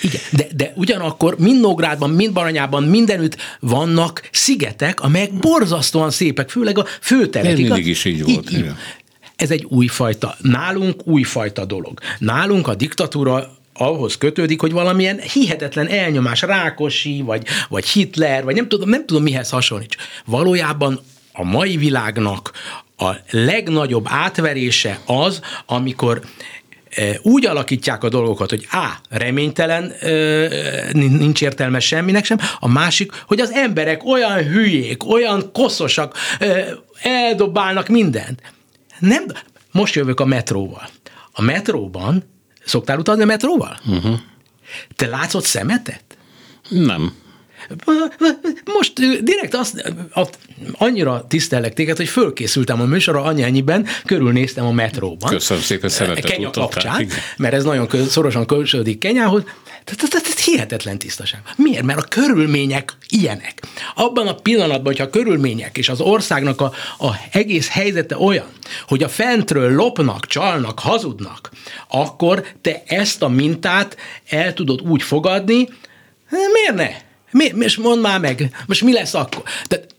[0.02, 6.78] Igen, de, de ugyanakkor mind Nógrádban, mind Baranyában mindenütt vannak szigetek, amelyek borzasztóan szépek, főleg
[6.78, 7.56] a főterek.
[7.56, 8.52] Mindig is így volt.
[8.52, 8.70] Így,
[9.36, 12.00] ez egy újfajta, nálunk újfajta dolog.
[12.18, 18.68] Nálunk a diktatúra ahhoz kötődik, hogy valamilyen hihetetlen elnyomás, Rákosi, vagy, vagy Hitler, vagy nem
[18.68, 19.96] tudom, nem tudom mihez hasonlít.
[20.24, 21.00] Valójában
[21.32, 22.52] a mai világnak
[22.96, 26.20] a legnagyobb átverése az, amikor
[27.22, 28.88] úgy alakítják a dolgokat, hogy A.
[29.08, 29.92] reménytelen,
[30.92, 36.16] nincs értelme semminek sem, a másik, hogy az emberek olyan hülyék, olyan koszosak,
[37.02, 38.42] eldobálnak mindent.
[38.98, 39.24] Nem,
[39.70, 40.88] most jövök a metróval.
[41.32, 42.24] A metróban,
[42.64, 43.78] szoktál utazni a metróval?
[43.86, 44.18] Uh-huh.
[44.96, 46.04] Te látszod szemetet?
[46.68, 47.14] Nem.
[48.64, 48.92] Most
[49.24, 49.92] direkt azt,
[50.72, 55.30] annyira tisztellek téged, hogy fölkészültem a műsorra, annyiben körülnéztem a metróban.
[55.30, 59.42] Köszönöm szépen, szeretet Kenya kapcsán, mert ez nagyon szorosan kösödik Kenyához.
[59.84, 61.40] Tehát hihetetlen tisztaság.
[61.56, 61.82] Miért?
[61.82, 63.62] Mert a körülmények ilyenek.
[63.94, 68.46] Abban a pillanatban, hogyha a körülmények és az országnak a, a egész helyzete olyan,
[68.88, 71.50] hogy a fentről lopnak, csalnak, hazudnak,
[71.88, 73.96] akkor te ezt a mintát
[74.28, 75.68] el tudod úgy fogadni,
[76.30, 77.10] miért ne?
[77.32, 79.42] Mi, most mondd már meg, most mi lesz akkor?
[79.66, 79.94] Tehát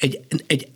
[0.00, 0.68] egy, egy,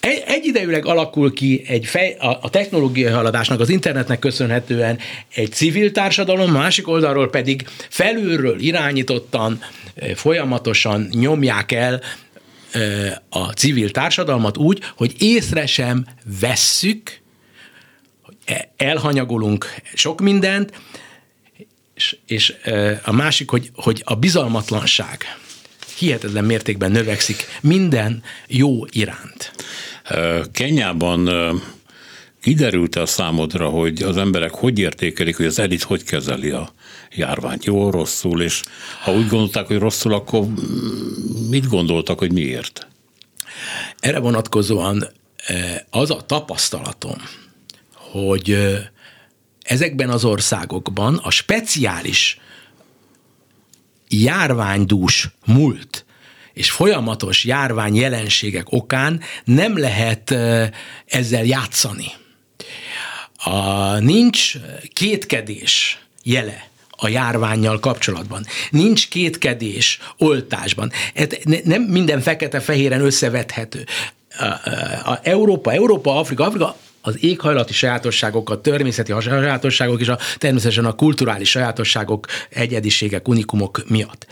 [0.00, 4.98] egy, egyidejűleg alakul ki egy fej, a, a technológiai haladásnak, az internetnek köszönhetően
[5.34, 9.62] egy civil társadalom, másik oldalról pedig felülről irányítottan,
[10.14, 12.00] folyamatosan nyomják el
[13.28, 16.06] a civil társadalmat úgy, hogy észre sem
[16.40, 17.18] vesszük,
[18.76, 20.72] elhanyagolunk sok mindent,
[22.00, 22.54] és, és
[23.04, 25.38] a másik, hogy, hogy a bizalmatlanság
[25.96, 29.52] hihetetlen mértékben növekszik minden jó iránt.
[30.52, 31.30] Kenyában
[32.42, 36.72] kiderült a számodra, hogy az emberek hogy értékelik, hogy az elit hogy kezeli a
[37.14, 38.62] járványt, jó, rosszul, és
[39.02, 40.46] ha úgy gondolták, hogy rosszul, akkor
[41.50, 42.86] mit gondoltak, hogy miért?
[43.98, 45.04] Erre vonatkozóan
[45.90, 47.16] az a tapasztalatom,
[47.94, 48.56] hogy
[49.70, 52.38] ezekben az országokban a speciális
[54.08, 56.04] járványdús múlt
[56.52, 60.30] és folyamatos járvány jelenségek okán nem lehet
[61.06, 62.06] ezzel játszani.
[63.36, 64.52] A, nincs
[64.92, 68.46] kétkedés jele a járványjal kapcsolatban.
[68.70, 70.92] Nincs kétkedés oltásban.
[71.64, 73.86] Nem minden fekete-fehéren összevethető.
[74.38, 80.18] A, a, a Európa, Európa, Afrika, Afrika az éghajlati sajátosságok, a természeti sajátosságok és a,
[80.38, 84.26] természetesen a kulturális sajátosságok, egyediségek, unikumok miatt.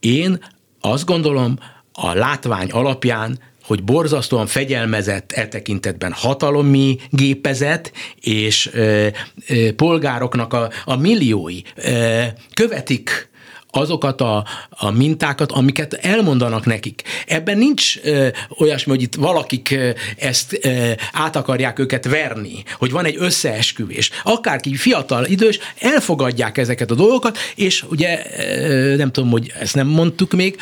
[0.00, 0.44] Én
[0.80, 1.58] azt gondolom,
[1.92, 9.06] a látvány alapján hogy borzasztóan fegyelmezett e tekintetben hatalomi gépezet, és ö,
[9.48, 12.22] ö, polgároknak a, a milliói ö,
[12.54, 13.30] követik
[13.72, 17.02] azokat a, a mintákat, amiket elmondanak nekik.
[17.26, 22.90] Ebben nincs ö, olyasmi, hogy itt valakik ö, ezt ö, át akarják őket verni, hogy
[22.90, 24.10] van egy összeesküvés.
[24.22, 29.86] Akárki fiatal, idős, elfogadják ezeket a dolgokat, és ugye ö, nem tudom, hogy ezt nem
[29.86, 30.56] mondtuk még,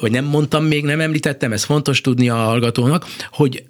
[0.00, 3.64] vagy nem mondtam még, nem említettem, ez fontos tudni a hallgatónak, hogy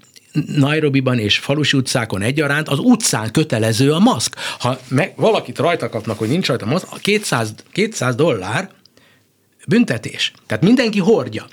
[0.56, 4.36] Nairobiban és falusi utcákon egyaránt az utcán kötelező a maszk.
[4.58, 8.70] Ha meg, valakit rajta kapnak, hogy nincs rajta maszk, 200, 200 dollár
[9.68, 10.32] büntetés.
[10.46, 11.46] Tehát mindenki hordja.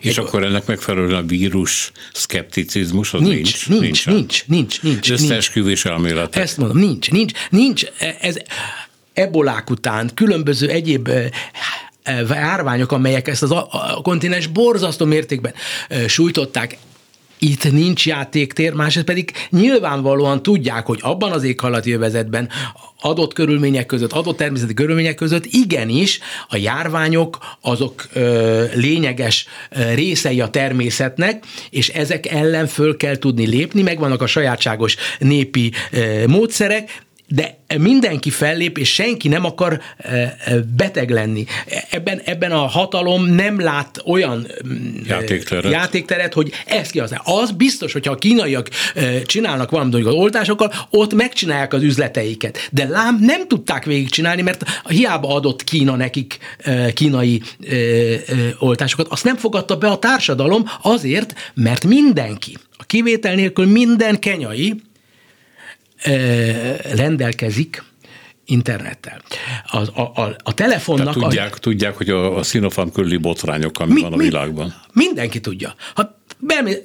[0.00, 3.68] És Egy, akkor ennek megfelelően a vírus szkepticizmus az nincs?
[3.68, 4.82] Nincs, nincs, nincs, nincs.
[4.82, 6.36] nincs Összeesküvés elmélet.
[6.36, 7.84] Ezt mondom, nincs, nincs, nincs.
[8.20, 8.36] Ez
[9.12, 11.10] ebolák után különböző egyéb
[12.28, 15.54] árványok, amelyek ezt az a, a kontinens borzasztó mértékben
[16.06, 16.78] sújtották,
[17.38, 22.48] itt nincs játéktér, másrészt pedig nyilvánvalóan tudják, hogy abban az éghajlati övezetben
[23.00, 30.40] adott körülmények között, adott természeti körülmények között igenis a járványok azok ö, lényeges ö, részei
[30.40, 37.06] a természetnek, és ezek ellen föl kell tudni lépni, megvannak a sajátságos népi ö, módszerek,
[37.28, 39.80] de mindenki fellép, és senki nem akar
[40.76, 41.44] beteg lenni.
[41.90, 47.14] Ebben, ebben a hatalom nem lát olyan mm, játékteret, játékteret hogy ezt ki az.
[47.24, 48.68] Az biztos, hogyha a kínaiak
[49.26, 52.68] csinálnak valamit az oltásokkal, ott megcsinálják az üzleteiket.
[52.72, 56.38] De lám nem tudták végigcsinálni, mert hiába adott Kína nekik
[56.94, 57.42] kínai
[58.58, 59.06] oltásokat.
[59.08, 64.74] Azt nem fogadta be a társadalom azért, mert mindenki, a kivétel nélkül minden kenyai
[66.94, 67.82] rendelkezik
[68.44, 69.22] internettel.
[69.66, 71.14] A, a, a, a telefonnak...
[71.14, 74.24] Tehát tudják, a, tudják, hogy a, a Sinopharm körüli botrányok, ami mi, van a mi,
[74.24, 74.74] világban.
[74.92, 75.74] Mindenki tudja.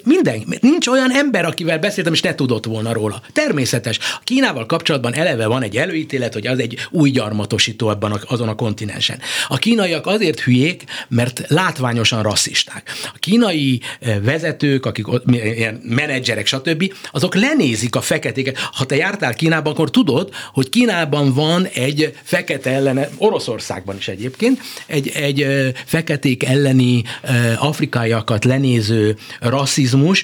[0.03, 3.21] Minden, nincs olyan ember, akivel beszéltem, és ne tudott volna róla.
[3.33, 3.99] Természetes.
[3.99, 8.47] A Kínával kapcsolatban eleve van egy előítélet, hogy az egy új gyarmatosító ebben a, azon
[8.47, 9.19] a kontinensen.
[9.47, 12.91] A kínaiak azért hülyék, mert látványosan rasszisták.
[13.13, 18.57] A kínai eh, vezetők, akik ilyen menedzserek, stb., azok lenézik a feketéket.
[18.57, 24.61] Ha te jártál Kínában, akkor tudod, hogy Kínában van egy fekete ellene, Oroszországban is egyébként,
[24.85, 30.23] egy, egy eh, feketék elleni eh, afrikaiakat lenéző rasszizmus,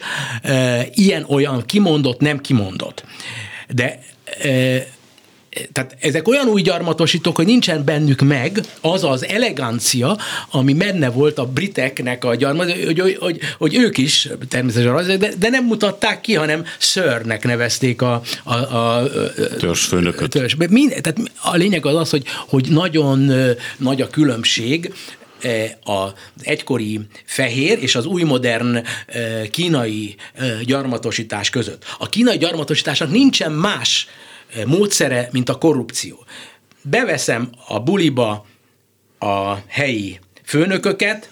[0.94, 3.04] ilyen-olyan kimondott, nem kimondott.
[3.68, 4.00] De
[5.72, 10.18] tehát ezek olyan új gyarmatosítók, hogy nincsen bennük meg az az elegancia,
[10.52, 15.06] ami menne volt a briteknek a gyarmat, hogy, hogy, hogy, hogy ők is természetesen az,
[15.06, 19.10] de, de nem mutatták ki, hanem szörnek nevezték a, a, a
[19.58, 20.30] törzsfőnököt.
[20.30, 20.56] Törzs.
[20.70, 23.32] Mind, tehát a lényeg az az, hogy, hogy nagyon
[23.78, 25.19] nagy a különbség E,
[25.84, 28.84] az egykori fehér és az új modern e,
[29.50, 31.84] kínai e, gyarmatosítás között.
[31.98, 34.08] A kínai gyarmatosításnak nincsen más
[34.66, 36.26] módszere, mint a korrupció.
[36.82, 38.46] Beveszem a buliba
[39.20, 41.30] a helyi főnököket,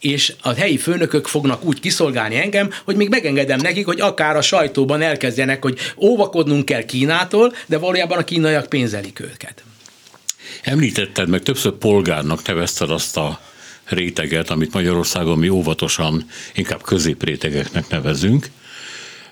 [0.00, 4.42] és a helyi főnökök fognak úgy kiszolgálni engem, hogy még megengedem nekik, hogy akár a
[4.42, 9.64] sajtóban elkezdjenek, hogy óvakodnunk kell Kínától, de valójában a kínaiak pénzelik őket.
[10.62, 13.40] Említetted, meg többször polgárnak nevezted azt a
[13.84, 18.50] réteget, amit Magyarországon mi óvatosan inkább középrétegeknek nevezünk,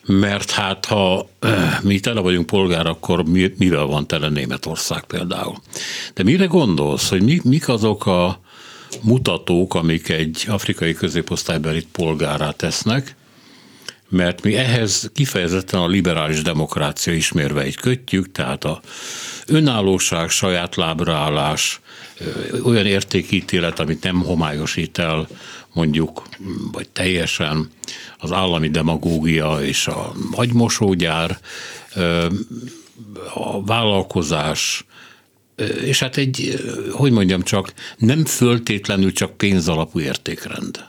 [0.06, 5.56] mert hát ha eh, mi tele vagyunk polgár, akkor mi, mivel van tele Németország például.
[6.14, 8.40] De mire gondolsz, hogy mi, mik azok a
[9.02, 13.16] mutatók, amik egy afrikai középosztálybeli polgárá tesznek,
[14.08, 18.80] mert mi ehhez kifejezetten a liberális demokrácia ismérveit kötjük, tehát a
[19.46, 21.80] önállóság, saját lábraállás,
[22.64, 25.28] olyan értékítélet, amit nem homályosít el
[25.72, 26.28] mondjuk,
[26.72, 27.70] vagy teljesen
[28.18, 31.38] az állami demagógia és a agymosógyár,
[33.34, 34.84] a vállalkozás,
[35.84, 40.84] és hát egy, hogy mondjam csak, nem föltétlenül csak pénzalapú értékrend.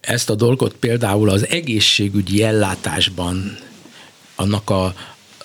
[0.00, 3.58] Ezt a dolgot például az egészségügyi ellátásban
[4.34, 4.94] annak a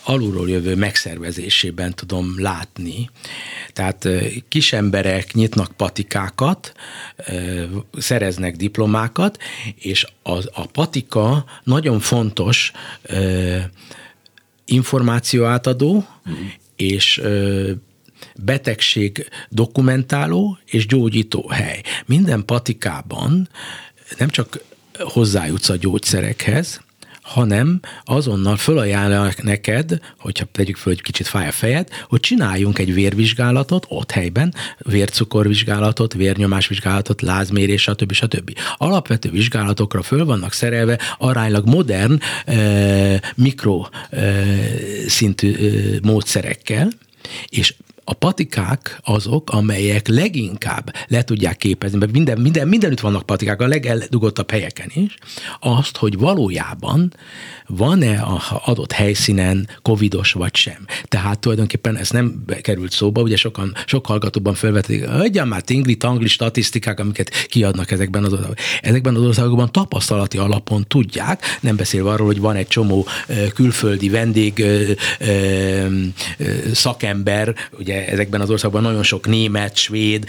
[0.04, 3.10] alulról jövő megszervezésében tudom látni.
[3.73, 4.08] Tehát
[4.47, 6.73] kis emberek nyitnak patikákat,
[7.97, 9.38] szereznek diplomákat,
[9.75, 12.71] és az, a patika nagyon fontos
[14.65, 16.38] információ átadó, uh-huh.
[16.75, 17.21] és
[18.36, 21.82] betegség dokumentáló és gyógyító hely.
[22.06, 23.49] Minden patikában
[24.18, 24.60] nem csak
[24.98, 26.84] hozzájutsz a gyógyszerekhez,
[27.26, 32.94] hanem azonnal fölajánlják neked, hogyha tegyük föl, hogy kicsit fáj a fejed, hogy csináljunk egy
[32.94, 38.12] vérvizsgálatot ott helyben, vércukorvizsgálatot, vérnyomásvizsgálatot, lázmérés, stb.
[38.12, 38.58] stb.
[38.78, 44.46] Alapvető vizsgálatokra föl vannak szerelve aránylag modern eh, mikro eh,
[45.08, 46.89] szintű eh, módszerekkel,
[47.50, 47.74] és
[48.08, 53.68] a patikák azok, amelyek leginkább le tudják képezni, mert minden, minden, mindenütt vannak patikák, a
[53.68, 55.18] legeldugottabb helyeken is,
[55.60, 57.13] azt, hogy valójában
[57.68, 60.86] van-e a adott helyszínen covidos vagy sem.
[61.04, 66.28] Tehát tulajdonképpen ez nem került szóba, ugye sokan, sok hallgatóban felvetik, hogy már tingli, tangli
[66.28, 68.65] statisztikák, amiket kiadnak ezekben az országokban.
[68.82, 73.08] Ezekben az országokban tapasztalati alapon tudják, nem beszélve arról, hogy van egy csomó
[73.54, 74.65] külföldi vendég
[76.74, 80.25] szakember, ugye ezekben az országokban nagyon sok német, svéd,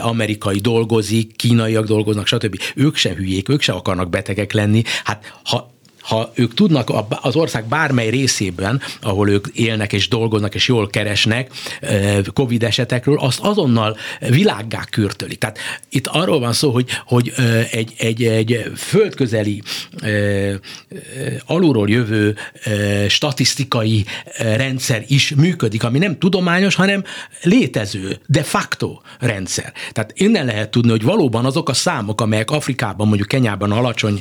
[0.00, 2.60] amerikai dolgozik, kínaiak dolgoznak, stb.
[2.74, 4.82] Ők se hülyék, ők se akarnak betegek lenni.
[5.04, 5.76] Hát ha
[6.08, 11.50] ha ők tudnak az ország bármely részében, ahol ők élnek és dolgoznak és jól keresnek
[12.34, 15.36] COVID esetekről, azt azonnal világgá kürtöli.
[15.36, 17.32] Tehát itt arról van szó, hogy, hogy
[17.70, 19.62] egy, egy, egy földközeli
[21.46, 22.36] alulról jövő
[23.08, 24.04] statisztikai
[24.38, 27.04] rendszer is működik, ami nem tudományos, hanem
[27.42, 29.72] létező, de facto rendszer.
[29.92, 34.20] Tehát innen lehet tudni, hogy valóban azok a számok, amelyek Afrikában, mondjuk Kenyában alacsony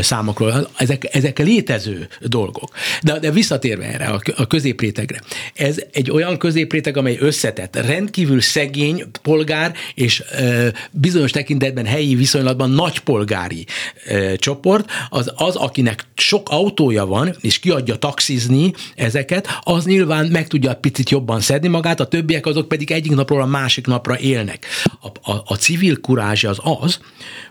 [0.00, 2.70] számokról, ezek, ezek ezek létező dolgok.
[3.02, 5.20] De, de visszatérve erre, a, a középrétegre.
[5.54, 12.70] Ez egy olyan középréteg, amely összetett, rendkívül szegény polgár, és e, bizonyos tekintetben helyi viszonylatban
[12.70, 13.66] nagypolgári
[14.06, 20.46] e, csoport, az, az, akinek sok autója van, és kiadja taxizni ezeket, az nyilván meg
[20.46, 24.66] tudja picit jobban szedni magát, a többiek azok pedig egyik napról a másik napra élnek.
[25.00, 27.00] A, a, a civil kurázs az az,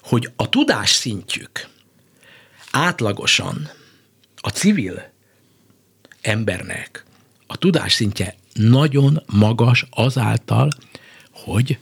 [0.01, 1.74] hogy a tudás szintjük,
[2.75, 3.69] átlagosan
[4.35, 5.11] a civil
[6.21, 7.05] embernek
[7.47, 10.69] a tudás szintje nagyon magas azáltal,
[11.31, 11.77] hogy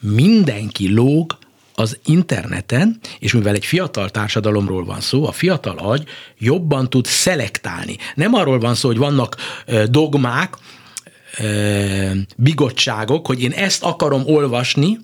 [0.00, 1.38] mindenki lóg
[1.74, 6.04] az interneten, és mivel egy fiatal társadalomról van szó, a fiatal agy
[6.38, 7.96] jobban tud szelektálni.
[8.14, 9.36] Nem arról van szó, hogy vannak
[9.88, 10.56] dogmák,
[12.36, 14.98] bigottságok, hogy én ezt akarom olvasni,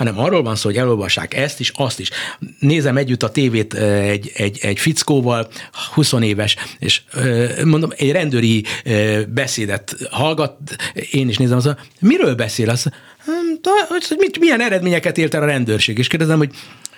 [0.00, 2.10] hanem arról van szó, hogy elolvassák ezt is, azt is.
[2.58, 5.48] Nézem együtt a tévét egy, egy, egy fickóval,
[5.92, 7.00] 20 éves, és
[7.64, 8.64] mondom, egy rendőri
[9.28, 10.56] beszédet hallgat,
[11.10, 12.68] én is nézem, az, miről beszél?
[12.68, 12.90] Az,
[13.88, 15.98] hogy mit, milyen eredményeket ért el a rendőrség?
[15.98, 16.50] És kérdezem, hogy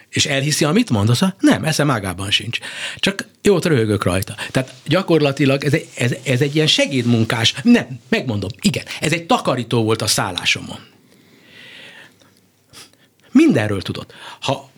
[0.09, 2.59] és elhiszi, amit mond, az nem, eszem ágában sincs.
[2.97, 4.35] Csak jót röhögök rajta.
[4.51, 10.03] Tehát gyakorlatilag ez ez, ez egy ilyen segédmunkás, nem, megmondom, igen, ez egy takarító volt
[10.03, 10.79] a szállásomon.
[13.33, 14.13] Mindenről tudott.
[14.41, 14.71] Ha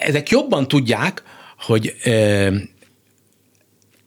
[0.00, 1.22] ezek jobban tudják,
[1.58, 2.52] hogy e,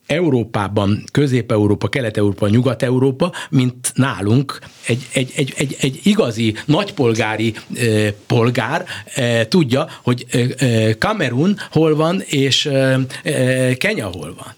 [0.08, 8.86] Európában, Közép-Európa, Kelet-Európa, Nyugat-Európa, mint nálunk egy, egy, egy, egy, egy igazi nagypolgári e, polgár
[9.14, 10.26] e, tudja, hogy
[10.58, 14.54] e, Kamerun hol van, és e, e, Kenya hol van.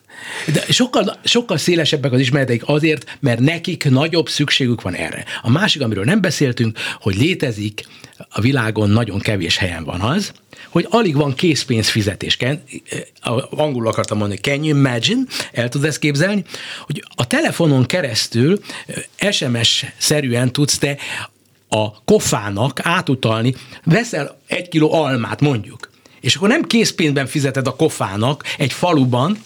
[0.54, 5.26] De sokkal, sokkal szélesebbek az ismereteik azért, mert nekik nagyobb szükségük van erre.
[5.42, 7.88] A másik, amiről nem beszéltünk, hogy létezik
[8.30, 10.32] a világon nagyon kevés helyen van az,
[10.70, 12.38] hogy alig van készpénzfizetés.
[13.50, 15.22] Angolul akartam mondani, can you imagine?
[15.52, 16.44] El tudod ezt képzelni?
[16.86, 18.60] Hogy a telefonon keresztül
[19.32, 20.98] SMS-szerűen tudsz te
[21.70, 25.90] a kofának átutalni, veszel egy kiló almát mondjuk,
[26.22, 29.38] és akkor nem készpénzben fizeted a kofának egy faluban,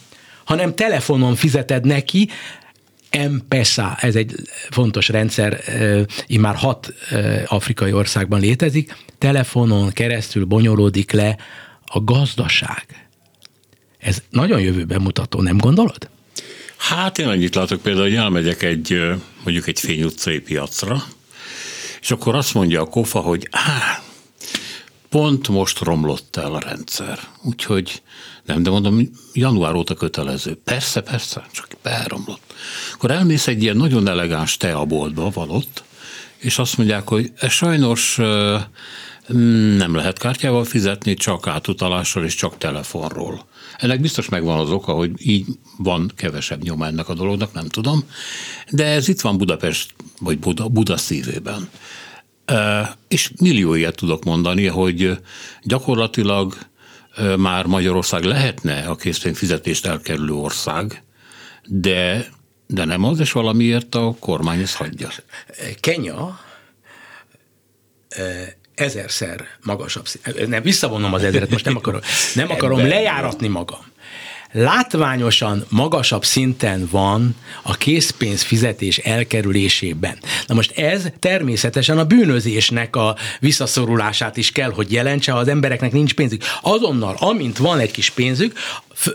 [0.46, 2.30] hanem telefonon fizeted neki,
[3.30, 4.36] M-Pesa, ez egy
[4.70, 5.62] fontos rendszer,
[6.40, 6.94] már hat
[7.46, 11.38] afrikai országban létezik, telefonon keresztül bonyolódik le
[11.86, 13.08] a gazdaság.
[13.98, 16.10] Ez nagyon jövőben mutató, nem gondolod?
[16.78, 19.02] Hát én annyit látok például, hogy elmegyek egy,
[19.44, 21.04] mondjuk egy fény utcai piacra,
[22.02, 24.04] és akkor azt mondja a kofa, hogy á,
[25.10, 27.20] pont most romlott el a rendszer.
[27.44, 28.02] Úgyhogy
[28.46, 30.58] nem, de mondom, január óta kötelező.
[30.64, 32.54] Persze, persze, csak elromlott.
[32.94, 35.84] Akkor elmész egy ilyen nagyon elegáns teaboltba, van ott,
[36.38, 38.16] és azt mondják, hogy sajnos
[39.78, 43.46] nem lehet kártyával fizetni, csak átutalással és csak telefonról.
[43.78, 45.46] Ennek biztos megvan az oka, hogy így
[45.78, 48.04] van kevesebb nyoma ennek a dolognak, nem tudom,
[48.70, 51.70] de ez itt van Budapest, vagy Buda, Buda szívében.
[53.08, 55.18] És millió ilyet tudok mondani, hogy
[55.64, 56.58] gyakorlatilag
[57.38, 61.04] már Magyarország lehetne a készpénzfizetést elkerülő ország,
[61.64, 62.26] de,
[62.68, 65.10] de nem az, és valamiért a kormány ezt hagyja.
[65.80, 66.40] Kenya
[68.76, 70.06] ezerszer magasabb,
[70.48, 72.02] nem, visszavonom az ezeret, most nem akarom,
[72.36, 73.94] nem akarom lejáratni magam
[74.56, 80.18] látványosan magasabb szinten van a készpénz fizetés elkerülésében.
[80.48, 85.92] Na most ez természetesen a bűnözésnek a visszaszorulását is kell, hogy jelentse, ha az embereknek
[85.92, 86.44] nincs pénzük.
[86.62, 88.54] Azonnal, amint van egy kis pénzük,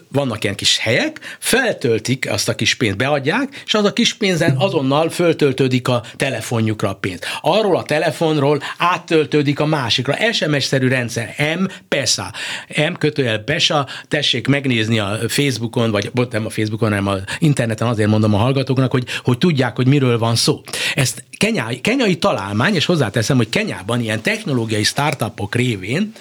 [0.09, 4.57] vannak ilyen kis helyek, feltöltik azt a kis pénzt, beadják, és az a kis pénzen
[4.57, 7.21] azonnal föltöltődik a telefonjukra a pénz.
[7.41, 10.33] Arról a telefonról áttöltődik a másikra.
[10.33, 12.33] SMS-szerű rendszer, M PESA.
[12.69, 18.09] M kötőjel PESA, tessék megnézni a Facebookon, vagy nem a Facebookon, hanem a interneten azért
[18.09, 20.63] mondom a hallgatóknak, hogy, hogy tudják, hogy miről van szó.
[20.95, 26.13] Ezt kenyai, kenyai találmány, és hozzáteszem, hogy Kenyában ilyen technológiai startupok révén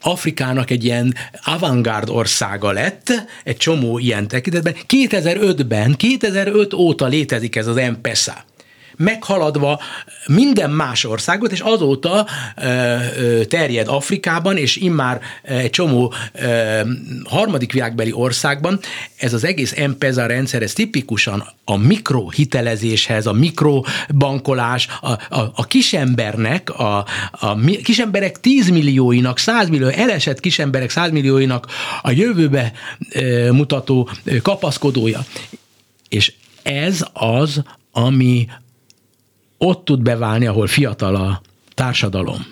[0.00, 4.74] Afrikának egy ilyen avantgárd országa lett, egy csomó ilyen tekintetben.
[4.88, 8.44] 2005-ben, 2005 óta létezik ez az M-Pesa
[8.96, 9.80] meghaladva
[10.26, 12.26] minden más országot, és azóta
[13.48, 16.12] terjed Afrikában, és immár egy csomó
[17.24, 18.80] harmadik világbeli országban
[19.16, 26.70] ez az egész M-Pesa rendszer, ez tipikusan a mikrohitelezéshez, a mikrobankolás, a, a, a kisembernek,
[26.70, 31.66] a, a kisemberek 10 millióinak, 100 millió, elesett kisemberek 100 millióinak
[32.02, 32.72] a jövőbe
[33.50, 34.08] mutató
[34.42, 35.24] kapaszkodója.
[36.08, 36.32] És
[36.62, 38.48] ez az, ami
[39.58, 41.40] ott tud beválni, ahol fiatal a
[41.74, 42.46] társadalom.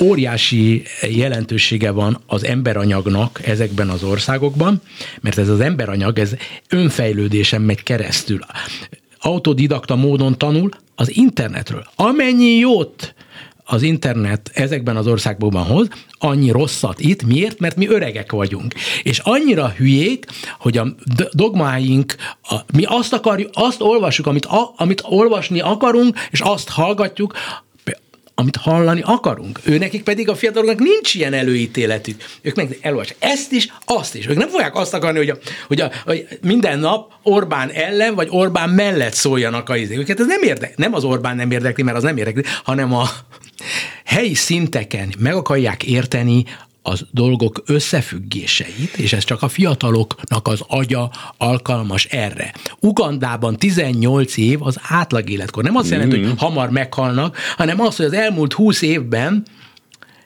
[0.00, 4.82] Óriási jelentősége van az emberanyagnak ezekben az országokban,
[5.20, 6.34] mert ez az emberanyag, ez
[6.68, 8.38] önfejlődésen megy keresztül.
[9.18, 11.86] Autodidakta módon tanul az internetről.
[11.94, 13.14] Amennyi jót
[13.70, 15.88] az internet ezekben az országokban hoz,
[16.18, 17.22] annyi rosszat itt.
[17.22, 17.58] Miért?
[17.58, 18.74] Mert mi öregek vagyunk.
[19.02, 20.26] És annyira hülyék,
[20.58, 20.86] hogy a
[21.32, 27.34] dogmáink, a, mi azt akarjuk, azt olvassuk, amit, a, amit olvasni akarunk, és azt hallgatjuk,
[28.40, 29.60] amit hallani akarunk.
[29.64, 32.24] Ő nekik pedig a fiataloknak nincs ilyen előítéletük.
[32.42, 34.26] Ők meg elolvassák ezt is, azt is.
[34.26, 38.28] Ők nem fogják azt akarni, hogy, a, hogy, a, hogy minden nap Orbán ellen, vagy
[38.30, 40.08] Orbán mellett szóljanak a izék.
[40.08, 40.74] Ez nem érdekli.
[40.76, 43.08] Nem az Orbán nem érdekli, mert az nem érdekli, hanem a
[44.04, 46.44] helyi szinteken meg akarják érteni
[46.88, 52.54] az dolgok összefüggéseit, és ez csak a fiataloknak az agya alkalmas erre.
[52.80, 55.62] Ugandában 18 év az átlag életkor.
[55.62, 56.36] Nem azt jelenti, hogy mm.
[56.36, 59.42] hamar meghalnak, hanem az, hogy az elmúlt 20 évben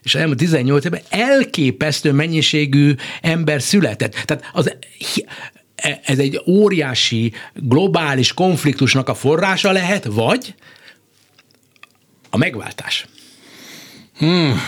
[0.02, 4.14] és elmúlt 18 évben elképesztő mennyiségű ember született.
[4.24, 4.76] Tehát az,
[6.02, 10.54] ez egy óriási globális konfliktusnak a forrása lehet, vagy
[12.30, 13.06] a megváltás.
[14.18, 14.60] Hmm.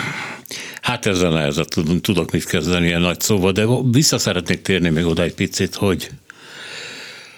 [0.80, 5.22] Hát ezzel nehezet tudok mit kezdeni ilyen nagy szóval, de vissza szeretnék térni még oda
[5.22, 6.10] egy picit, hogy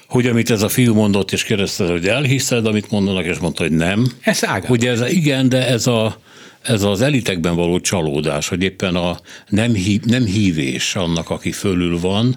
[0.09, 3.73] hogy amit ez a fiú mondott, és kérdezte, hogy elhiszed, amit mondanak, és mondta, hogy
[3.73, 4.13] nem.
[4.21, 4.71] Ez ágában.
[4.71, 6.19] Ugye ez, igen, de ez, a,
[6.63, 12.01] ez az elitekben való csalódás, hogy éppen a nem, hív, nem hívés annak, aki fölül
[12.01, 12.37] van,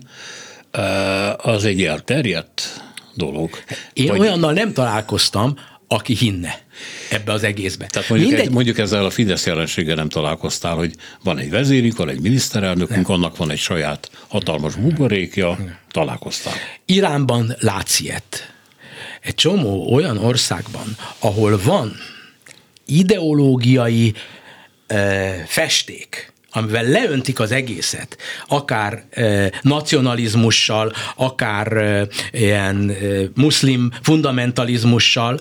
[1.37, 3.49] az egy elterjedt dolog.
[3.93, 4.19] Én Vagy...
[4.19, 5.55] olyannal nem találkoztam,
[5.91, 6.61] aki hinne
[7.09, 7.85] ebbe az egészbe.
[7.85, 8.47] Tehát mondjuk, Mindegy...
[8.47, 13.07] egy, mondjuk ezzel a Fidesz jelenséggel nem találkoztál, hogy van egy vezérünk, van egy miniszterelnökünk,
[13.07, 13.15] nem.
[13.15, 15.57] annak van egy saját hatalmas buborékja,
[15.91, 16.53] találkoztál.
[16.85, 18.53] Iránban látsz ilyet.
[19.21, 21.95] Egy csomó olyan országban, ahol van
[22.85, 24.13] ideológiai
[24.87, 28.17] e, festék, amivel leöntik az egészet,
[28.47, 32.95] akár e, nacionalizmussal, akár e, ilyen e,
[33.35, 35.39] muszlim fundamentalizmussal,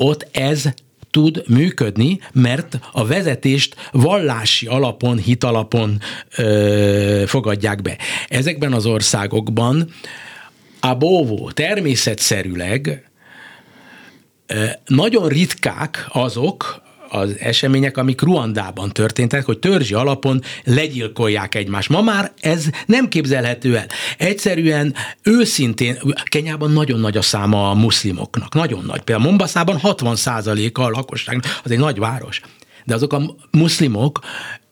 [0.00, 0.64] ott ez
[1.10, 6.00] tud működni, mert a vezetést vallási alapon, hitalapon
[6.36, 7.98] ö, fogadják be.
[8.28, 9.88] Ezekben az országokban
[10.80, 13.10] a bóvó természetszerűleg
[14.86, 21.88] nagyon ritkák azok, az események, amik Ruandában történtek, hogy törzsi alapon legyilkolják egymást.
[21.88, 23.86] Ma már ez nem képzelhető el.
[24.18, 29.00] Egyszerűen őszintén, Kenyában nagyon nagy a száma a muszlimoknak, nagyon nagy.
[29.00, 30.16] Például Mombaszában 60
[30.72, 32.40] a lakosságnak, az egy nagy város.
[32.84, 34.20] De azok a muszlimok,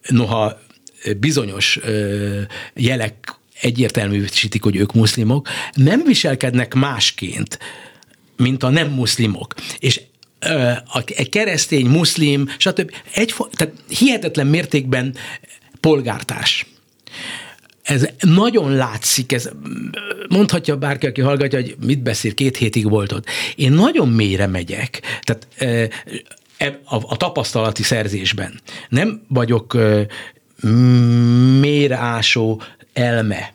[0.07, 0.59] noha
[1.19, 1.79] bizonyos
[2.73, 7.59] jelek egyértelműsítik, hogy ők muszlimok, nem viselkednek másként,
[8.37, 9.53] mint a nem muszlimok.
[9.79, 10.01] És
[11.05, 12.91] egy keresztény, muszlim, stb.
[13.13, 15.15] Egy, tehát hihetetlen mértékben
[15.79, 16.65] polgártárs.
[17.81, 19.49] Ez nagyon látszik, ez
[20.29, 23.25] mondhatja bárki, aki hallgatja, hogy mit beszél, két hétig volt ott.
[23.55, 25.47] Én nagyon mélyre megyek, tehát
[26.83, 28.61] a, a tapasztalati szerzésben.
[28.89, 29.77] Nem vagyok
[31.59, 32.61] mérásó
[32.93, 33.53] elme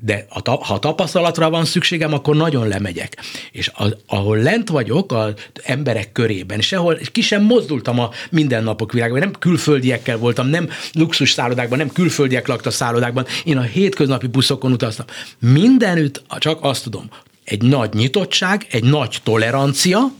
[0.00, 3.16] de a, ha tapasztalatra van szükségem, akkor nagyon lemegyek.
[3.52, 9.18] És az, ahol lent vagyok az emberek körében, sehol ki sem mozdultam a mindennapok világban,
[9.18, 15.06] nem külföldiekkel voltam, nem luxus szállodákban, nem külföldiek lakta szállodákban, én a hétköznapi buszokon utaztam.
[15.38, 17.08] Mindenütt csak azt tudom,
[17.44, 20.12] egy nagy nyitottság, egy nagy tolerancia,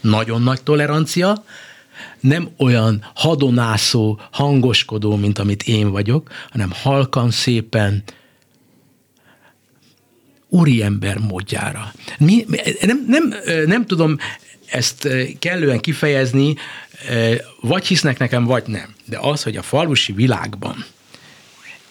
[0.00, 1.44] nagyon nagy tolerancia,
[2.20, 8.02] nem olyan hadonászó, hangoskodó, mint amit én vagyok, hanem halkan, szépen,
[10.52, 11.92] úriember módjára.
[12.18, 12.46] Mi,
[12.80, 13.34] nem, nem,
[13.66, 14.16] nem tudom
[14.66, 16.54] ezt kellően kifejezni,
[17.60, 18.94] vagy hisznek nekem, vagy nem.
[19.04, 20.84] De az, hogy a falusi világban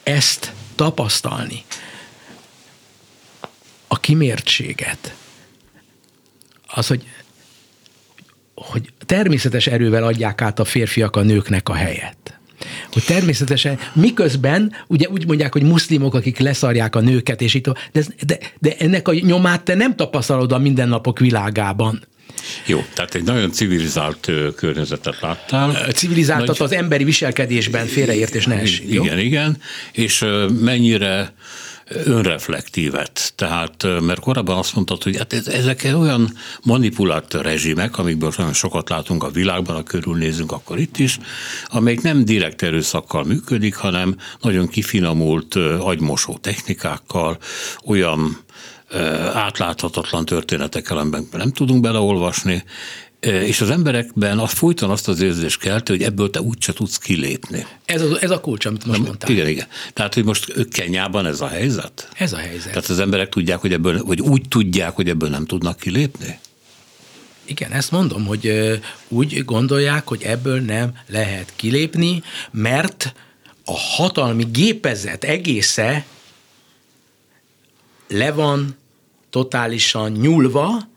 [0.03, 1.64] ezt tapasztalni,
[3.88, 5.16] a kimértséget,
[6.68, 7.03] az, hogy,
[8.55, 12.39] hogy természetes erővel adják át a férfiak a nőknek a helyet
[12.91, 18.03] hogy természetesen miközben ugye úgy mondják, hogy muszlimok, akik leszarják a nőket, és itt, de,
[18.26, 22.01] de, de ennek a nyomát te nem tapasztalod a mindennapok világában.
[22.66, 25.91] Jó, tehát egy nagyon civilizált környezetet láttál.
[25.93, 26.68] Civilizáltat Nagy...
[26.68, 29.24] az emberi viselkedésben félreértés ne esik, Igen, jó?
[29.24, 29.57] igen,
[29.91, 30.26] és
[30.59, 31.34] mennyire
[32.05, 33.33] önreflektívet.
[33.35, 36.33] Tehát, mert korábban azt mondtad, hogy hát ezek olyan
[36.63, 41.19] manipulált rezsimek, amikből nagyon sokat látunk a világban, ha körülnézünk, akkor itt is,
[41.67, 47.37] amelyik nem direkt erőszakkal működik, hanem nagyon kifinomult agymosó technikákkal,
[47.85, 48.37] olyan
[49.33, 52.63] átláthatatlan történetekkel, amiben nem tudunk beleolvasni,
[53.22, 57.65] és az emberekben azt folyton azt az érzést kelti, hogy ebből te úgyse tudsz kilépni.
[57.86, 59.32] Ez a, ez a kulcs, amit most mondtál.
[59.32, 59.67] Igen, igen.
[59.93, 62.09] Tehát, hogy most Kenyában ez a helyzet?
[62.17, 62.67] Ez a helyzet.
[62.67, 66.39] Tehát az emberek tudják, hogy ebből, vagy úgy tudják, hogy ebből nem tudnak kilépni?
[67.45, 73.13] Igen, ezt mondom, hogy úgy gondolják, hogy ebből nem lehet kilépni, mert
[73.65, 76.05] a hatalmi gépezet egésze
[78.07, 78.76] le van
[79.30, 80.89] totálisan nyúlva,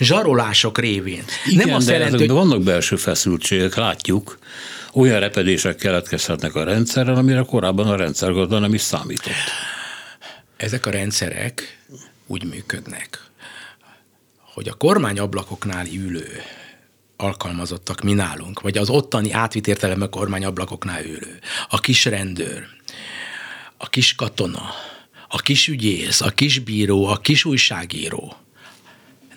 [0.00, 1.24] zsarolások révén.
[1.46, 2.28] Igen, nem azt de jelenti, hogy...
[2.28, 4.38] vannak belső feszültségek, látjuk.
[4.92, 9.32] Olyan repedések keletkezhetnek a rendszerrel, amire korábban a rendszergazda nem is számított.
[10.56, 11.78] Ezek a rendszerek
[12.26, 13.30] úgy működnek,
[14.54, 16.42] hogy a kormányablakoknál ülő
[17.16, 21.38] alkalmazottak mi nálunk, vagy az ottani átvitt értelemben kormányablakoknál ülő,
[21.68, 22.66] a kis rendőr,
[23.76, 24.70] a kis katona,
[25.28, 28.36] a kis ügyész, a kis bíró, a kis újságíró,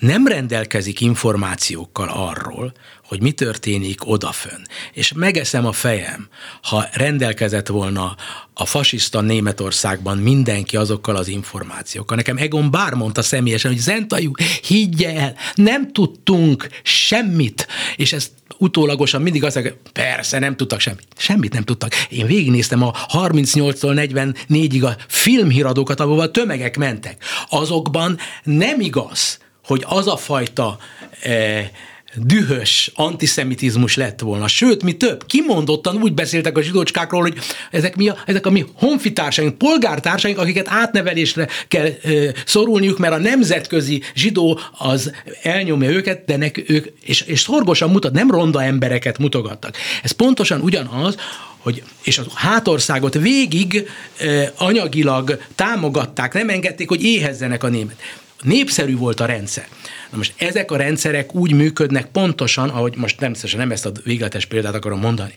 [0.03, 2.73] nem rendelkezik információkkal arról,
[3.05, 4.67] hogy mi történik odafön.
[4.93, 6.27] És megeszem a fejem,
[6.61, 8.15] ha rendelkezett volna
[8.53, 12.17] a fasiszta Németországban mindenki azokkal az információkkal.
[12.17, 14.31] Nekem Egon Bár mondta személyesen, hogy Zentajú,
[14.63, 21.07] higgy el, nem tudtunk semmit, és ezt utólagosan mindig azt mondják, persze, nem tudtak semmit.
[21.17, 21.93] Semmit nem tudtak.
[22.09, 24.09] Én végignéztem a 38-tól
[24.47, 27.23] 44-ig a filmhíradókat, ahol tömegek mentek.
[27.49, 30.77] Azokban nem igaz, hogy az a fajta
[31.21, 31.71] e,
[32.15, 34.47] dühös antiszemitizmus lett volna.
[34.47, 37.37] Sőt, mi több, kimondottan úgy beszéltek a zsidócskákról, hogy
[37.71, 41.93] ezek, mi a, ezek a mi honfitársaink, polgártársaink, akiket átnevelésre kell e,
[42.45, 45.11] szorulniuk, mert a nemzetközi zsidó az
[45.41, 49.77] elnyomja őket, de nek, ők, és, és szorgosan mutat, nem ronda embereket mutogattak.
[50.03, 51.15] Ez pontosan ugyanaz,
[51.57, 57.95] hogy, és a hátországot végig e, anyagilag támogatták, nem engedték, hogy éhezzenek a német
[58.43, 59.67] népszerű volt a rendszer.
[60.11, 64.45] Na most ezek a rendszerek úgy működnek pontosan, ahogy most nem, nem ezt a végletes
[64.45, 65.33] példát akarom mondani,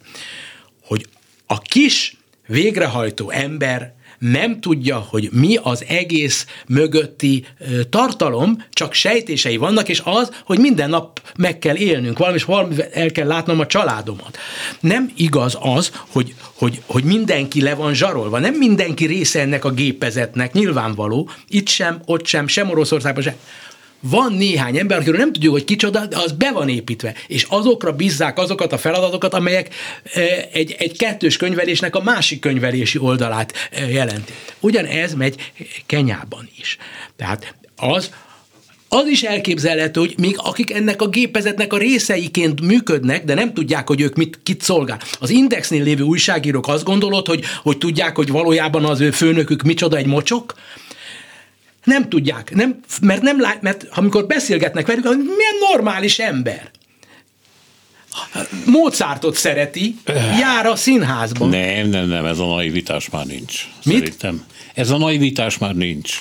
[0.83, 1.07] hogy
[1.47, 7.45] a kis végrehajtó ember nem tudja, hogy mi az egész mögötti
[7.91, 12.75] tartalom, csak sejtései vannak, és az, hogy minden nap meg kell élnünk valami, és valami
[12.93, 14.39] el kell látnom a családomat.
[14.81, 19.71] Nem igaz az, hogy, hogy, hogy mindenki le van zsarolva, nem mindenki része ennek a
[19.71, 23.35] gépezetnek, nyilvánvaló, itt sem, ott sem, sem Oroszországban sem
[24.01, 27.93] van néhány ember, akiről nem tudjuk, hogy kicsoda, de az be van építve, és azokra
[27.93, 29.75] bízzák azokat a feladatokat, amelyek
[30.13, 34.33] e, egy, egy kettős könyvelésnek a másik könyvelési oldalát e, jelenti.
[34.61, 35.53] Ugyanez megy
[35.87, 36.77] Kenyában is.
[37.17, 38.11] Tehát az,
[38.89, 43.89] az is elképzelhető, hogy még akik ennek a gépezetnek a részeiként működnek, de nem tudják,
[43.89, 45.01] hogy ők mit, kit szolgál.
[45.21, 49.97] Az Indexnél lévő újságírók azt gondolod, hogy, hogy tudják, hogy valójában az ő főnökük micsoda
[49.97, 50.55] egy mocsok?
[51.87, 56.71] Nem tudják, nem, mert, nem lát, mert amikor beszélgetnek velük, milyen normális ember.
[58.67, 59.97] Mozartot szereti,
[60.41, 61.49] jár a színházban.
[61.49, 63.69] Nem, nem, nem, ez a naivitás már nincs.
[63.85, 63.95] Mit?
[63.95, 64.45] Szerintem.
[64.75, 66.19] Ez a naivitás már nincs.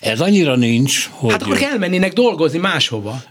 [0.00, 1.30] Ez annyira nincs, hogy...
[1.30, 3.22] Hát akkor elmennének dolgozni máshova.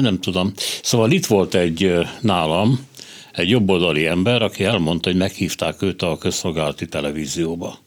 [0.00, 0.52] Nem tudom.
[0.82, 2.86] Szóval itt volt egy nálam,
[3.32, 7.78] egy jobboldali ember, aki elmondta, hogy meghívták őt a közszolgálati televízióba.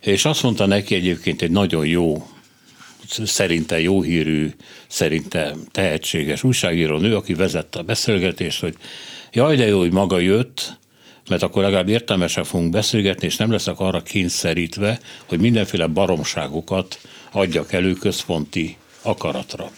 [0.00, 2.26] És azt mondta neki egyébként egy nagyon jó,
[3.08, 4.50] szerinte jó hírű,
[4.88, 8.74] szerinte tehetséges újságíró nő, aki vezette a beszélgetést, hogy
[9.32, 10.78] jaj, de jó, hogy maga jött,
[11.28, 17.00] mert akkor legalább értelmesen fogunk beszélgetni, és nem leszek arra kényszerítve, hogy mindenféle baromságokat
[17.32, 18.76] adjak elő központi
[19.06, 19.70] akaratra.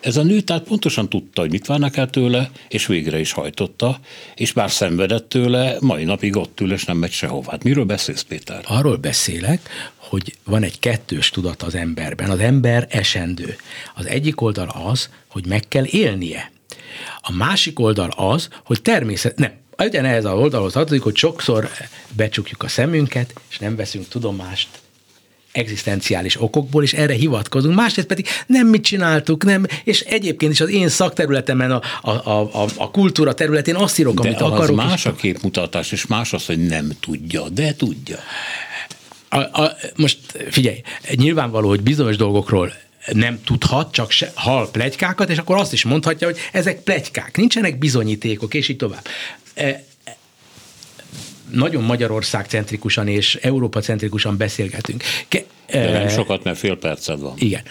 [0.00, 4.00] Ez a nő tehát pontosan tudta, hogy mit várnak el tőle, és végre is hajtotta,
[4.34, 7.50] és bár szenvedett tőle, mai napig ott ül, és nem megy sehová.
[7.50, 8.60] Hát miről beszélsz, Péter?
[8.66, 12.30] Arról beszélek, hogy van egy kettős tudat az emberben.
[12.30, 13.56] Az ember esendő.
[13.94, 16.50] Az egyik oldal az, hogy meg kell élnie.
[17.20, 21.70] A másik oldal az, hogy természet, nem, ehhez a oldalhoz tartozik, hogy sokszor
[22.16, 24.68] becsukjuk a szemünket, és nem veszünk tudomást
[25.52, 27.74] egzisztenciális okokból, és erre hivatkozunk.
[27.74, 32.10] Másrészt pedig nem mit csináltuk, nem, és egyébként is az én szakterületemen, a, a,
[32.62, 34.76] a, a kultúra területén azt írok, de amit az akarok.
[34.76, 38.18] más a képmutatás, és más az, hogy nem tudja, de tudja.
[39.28, 40.18] A, a, most
[40.50, 40.82] figyelj,
[41.14, 42.72] nyilvánvaló, hogy bizonyos dolgokról
[43.12, 47.78] nem tudhat, csak se, hal plegykákat, és akkor azt is mondhatja, hogy ezek plegykák, nincsenek
[47.78, 49.06] bizonyítékok, és így tovább.
[49.54, 49.84] E,
[51.52, 55.02] nagyon Magyarország centrikusan és Európa centrikusan beszélgetünk.
[55.28, 57.34] Ke, De nem sokat, mert fél perced van.
[57.36, 57.62] Igen.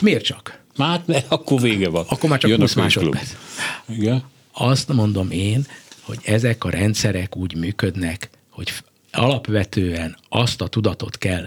[0.00, 0.60] Miért csak?
[0.76, 2.04] Már, akkor vége van.
[2.08, 3.30] Akkor már csak Jön 20 másodperc.
[3.88, 4.24] Igen?
[4.52, 5.66] Azt mondom én,
[6.00, 8.72] hogy ezek a rendszerek úgy működnek, hogy
[9.10, 11.44] alapvetően azt a tudatot kell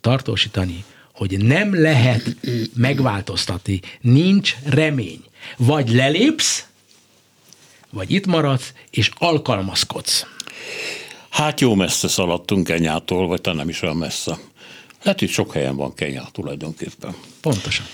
[0.00, 2.36] tartósítani, hogy nem lehet
[2.74, 5.24] megváltoztatni, nincs remény.
[5.56, 6.66] Vagy lelépsz,
[7.90, 10.26] vagy itt maradsz, és alkalmazkodsz.
[11.32, 14.38] Hát jó messze szaladtunk Kenyától, vagy talán nem is olyan messze.
[15.02, 17.14] Lehet, hogy sok helyen van Kenya tulajdonképpen.
[17.40, 17.86] Pontosan.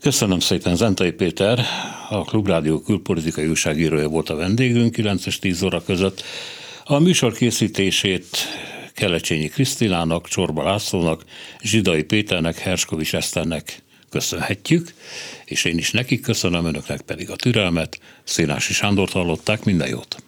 [0.00, 1.64] Köszönöm szépen, Zentai Péter,
[2.08, 6.22] a Klubrádió külpolitikai újságírója volt a vendégünk 9 és 10 óra között.
[6.84, 8.36] A műsor készítését
[8.94, 11.24] Kelecsényi Krisztinának, Csorba Lászlónak,
[11.60, 14.94] Zsidai Péternek, Herskovics Eszternek köszönhetjük,
[15.44, 18.00] és én is nekik köszönöm, önöknek pedig a türelmet.
[18.24, 20.22] Szénási Sándort hallották, minden jót!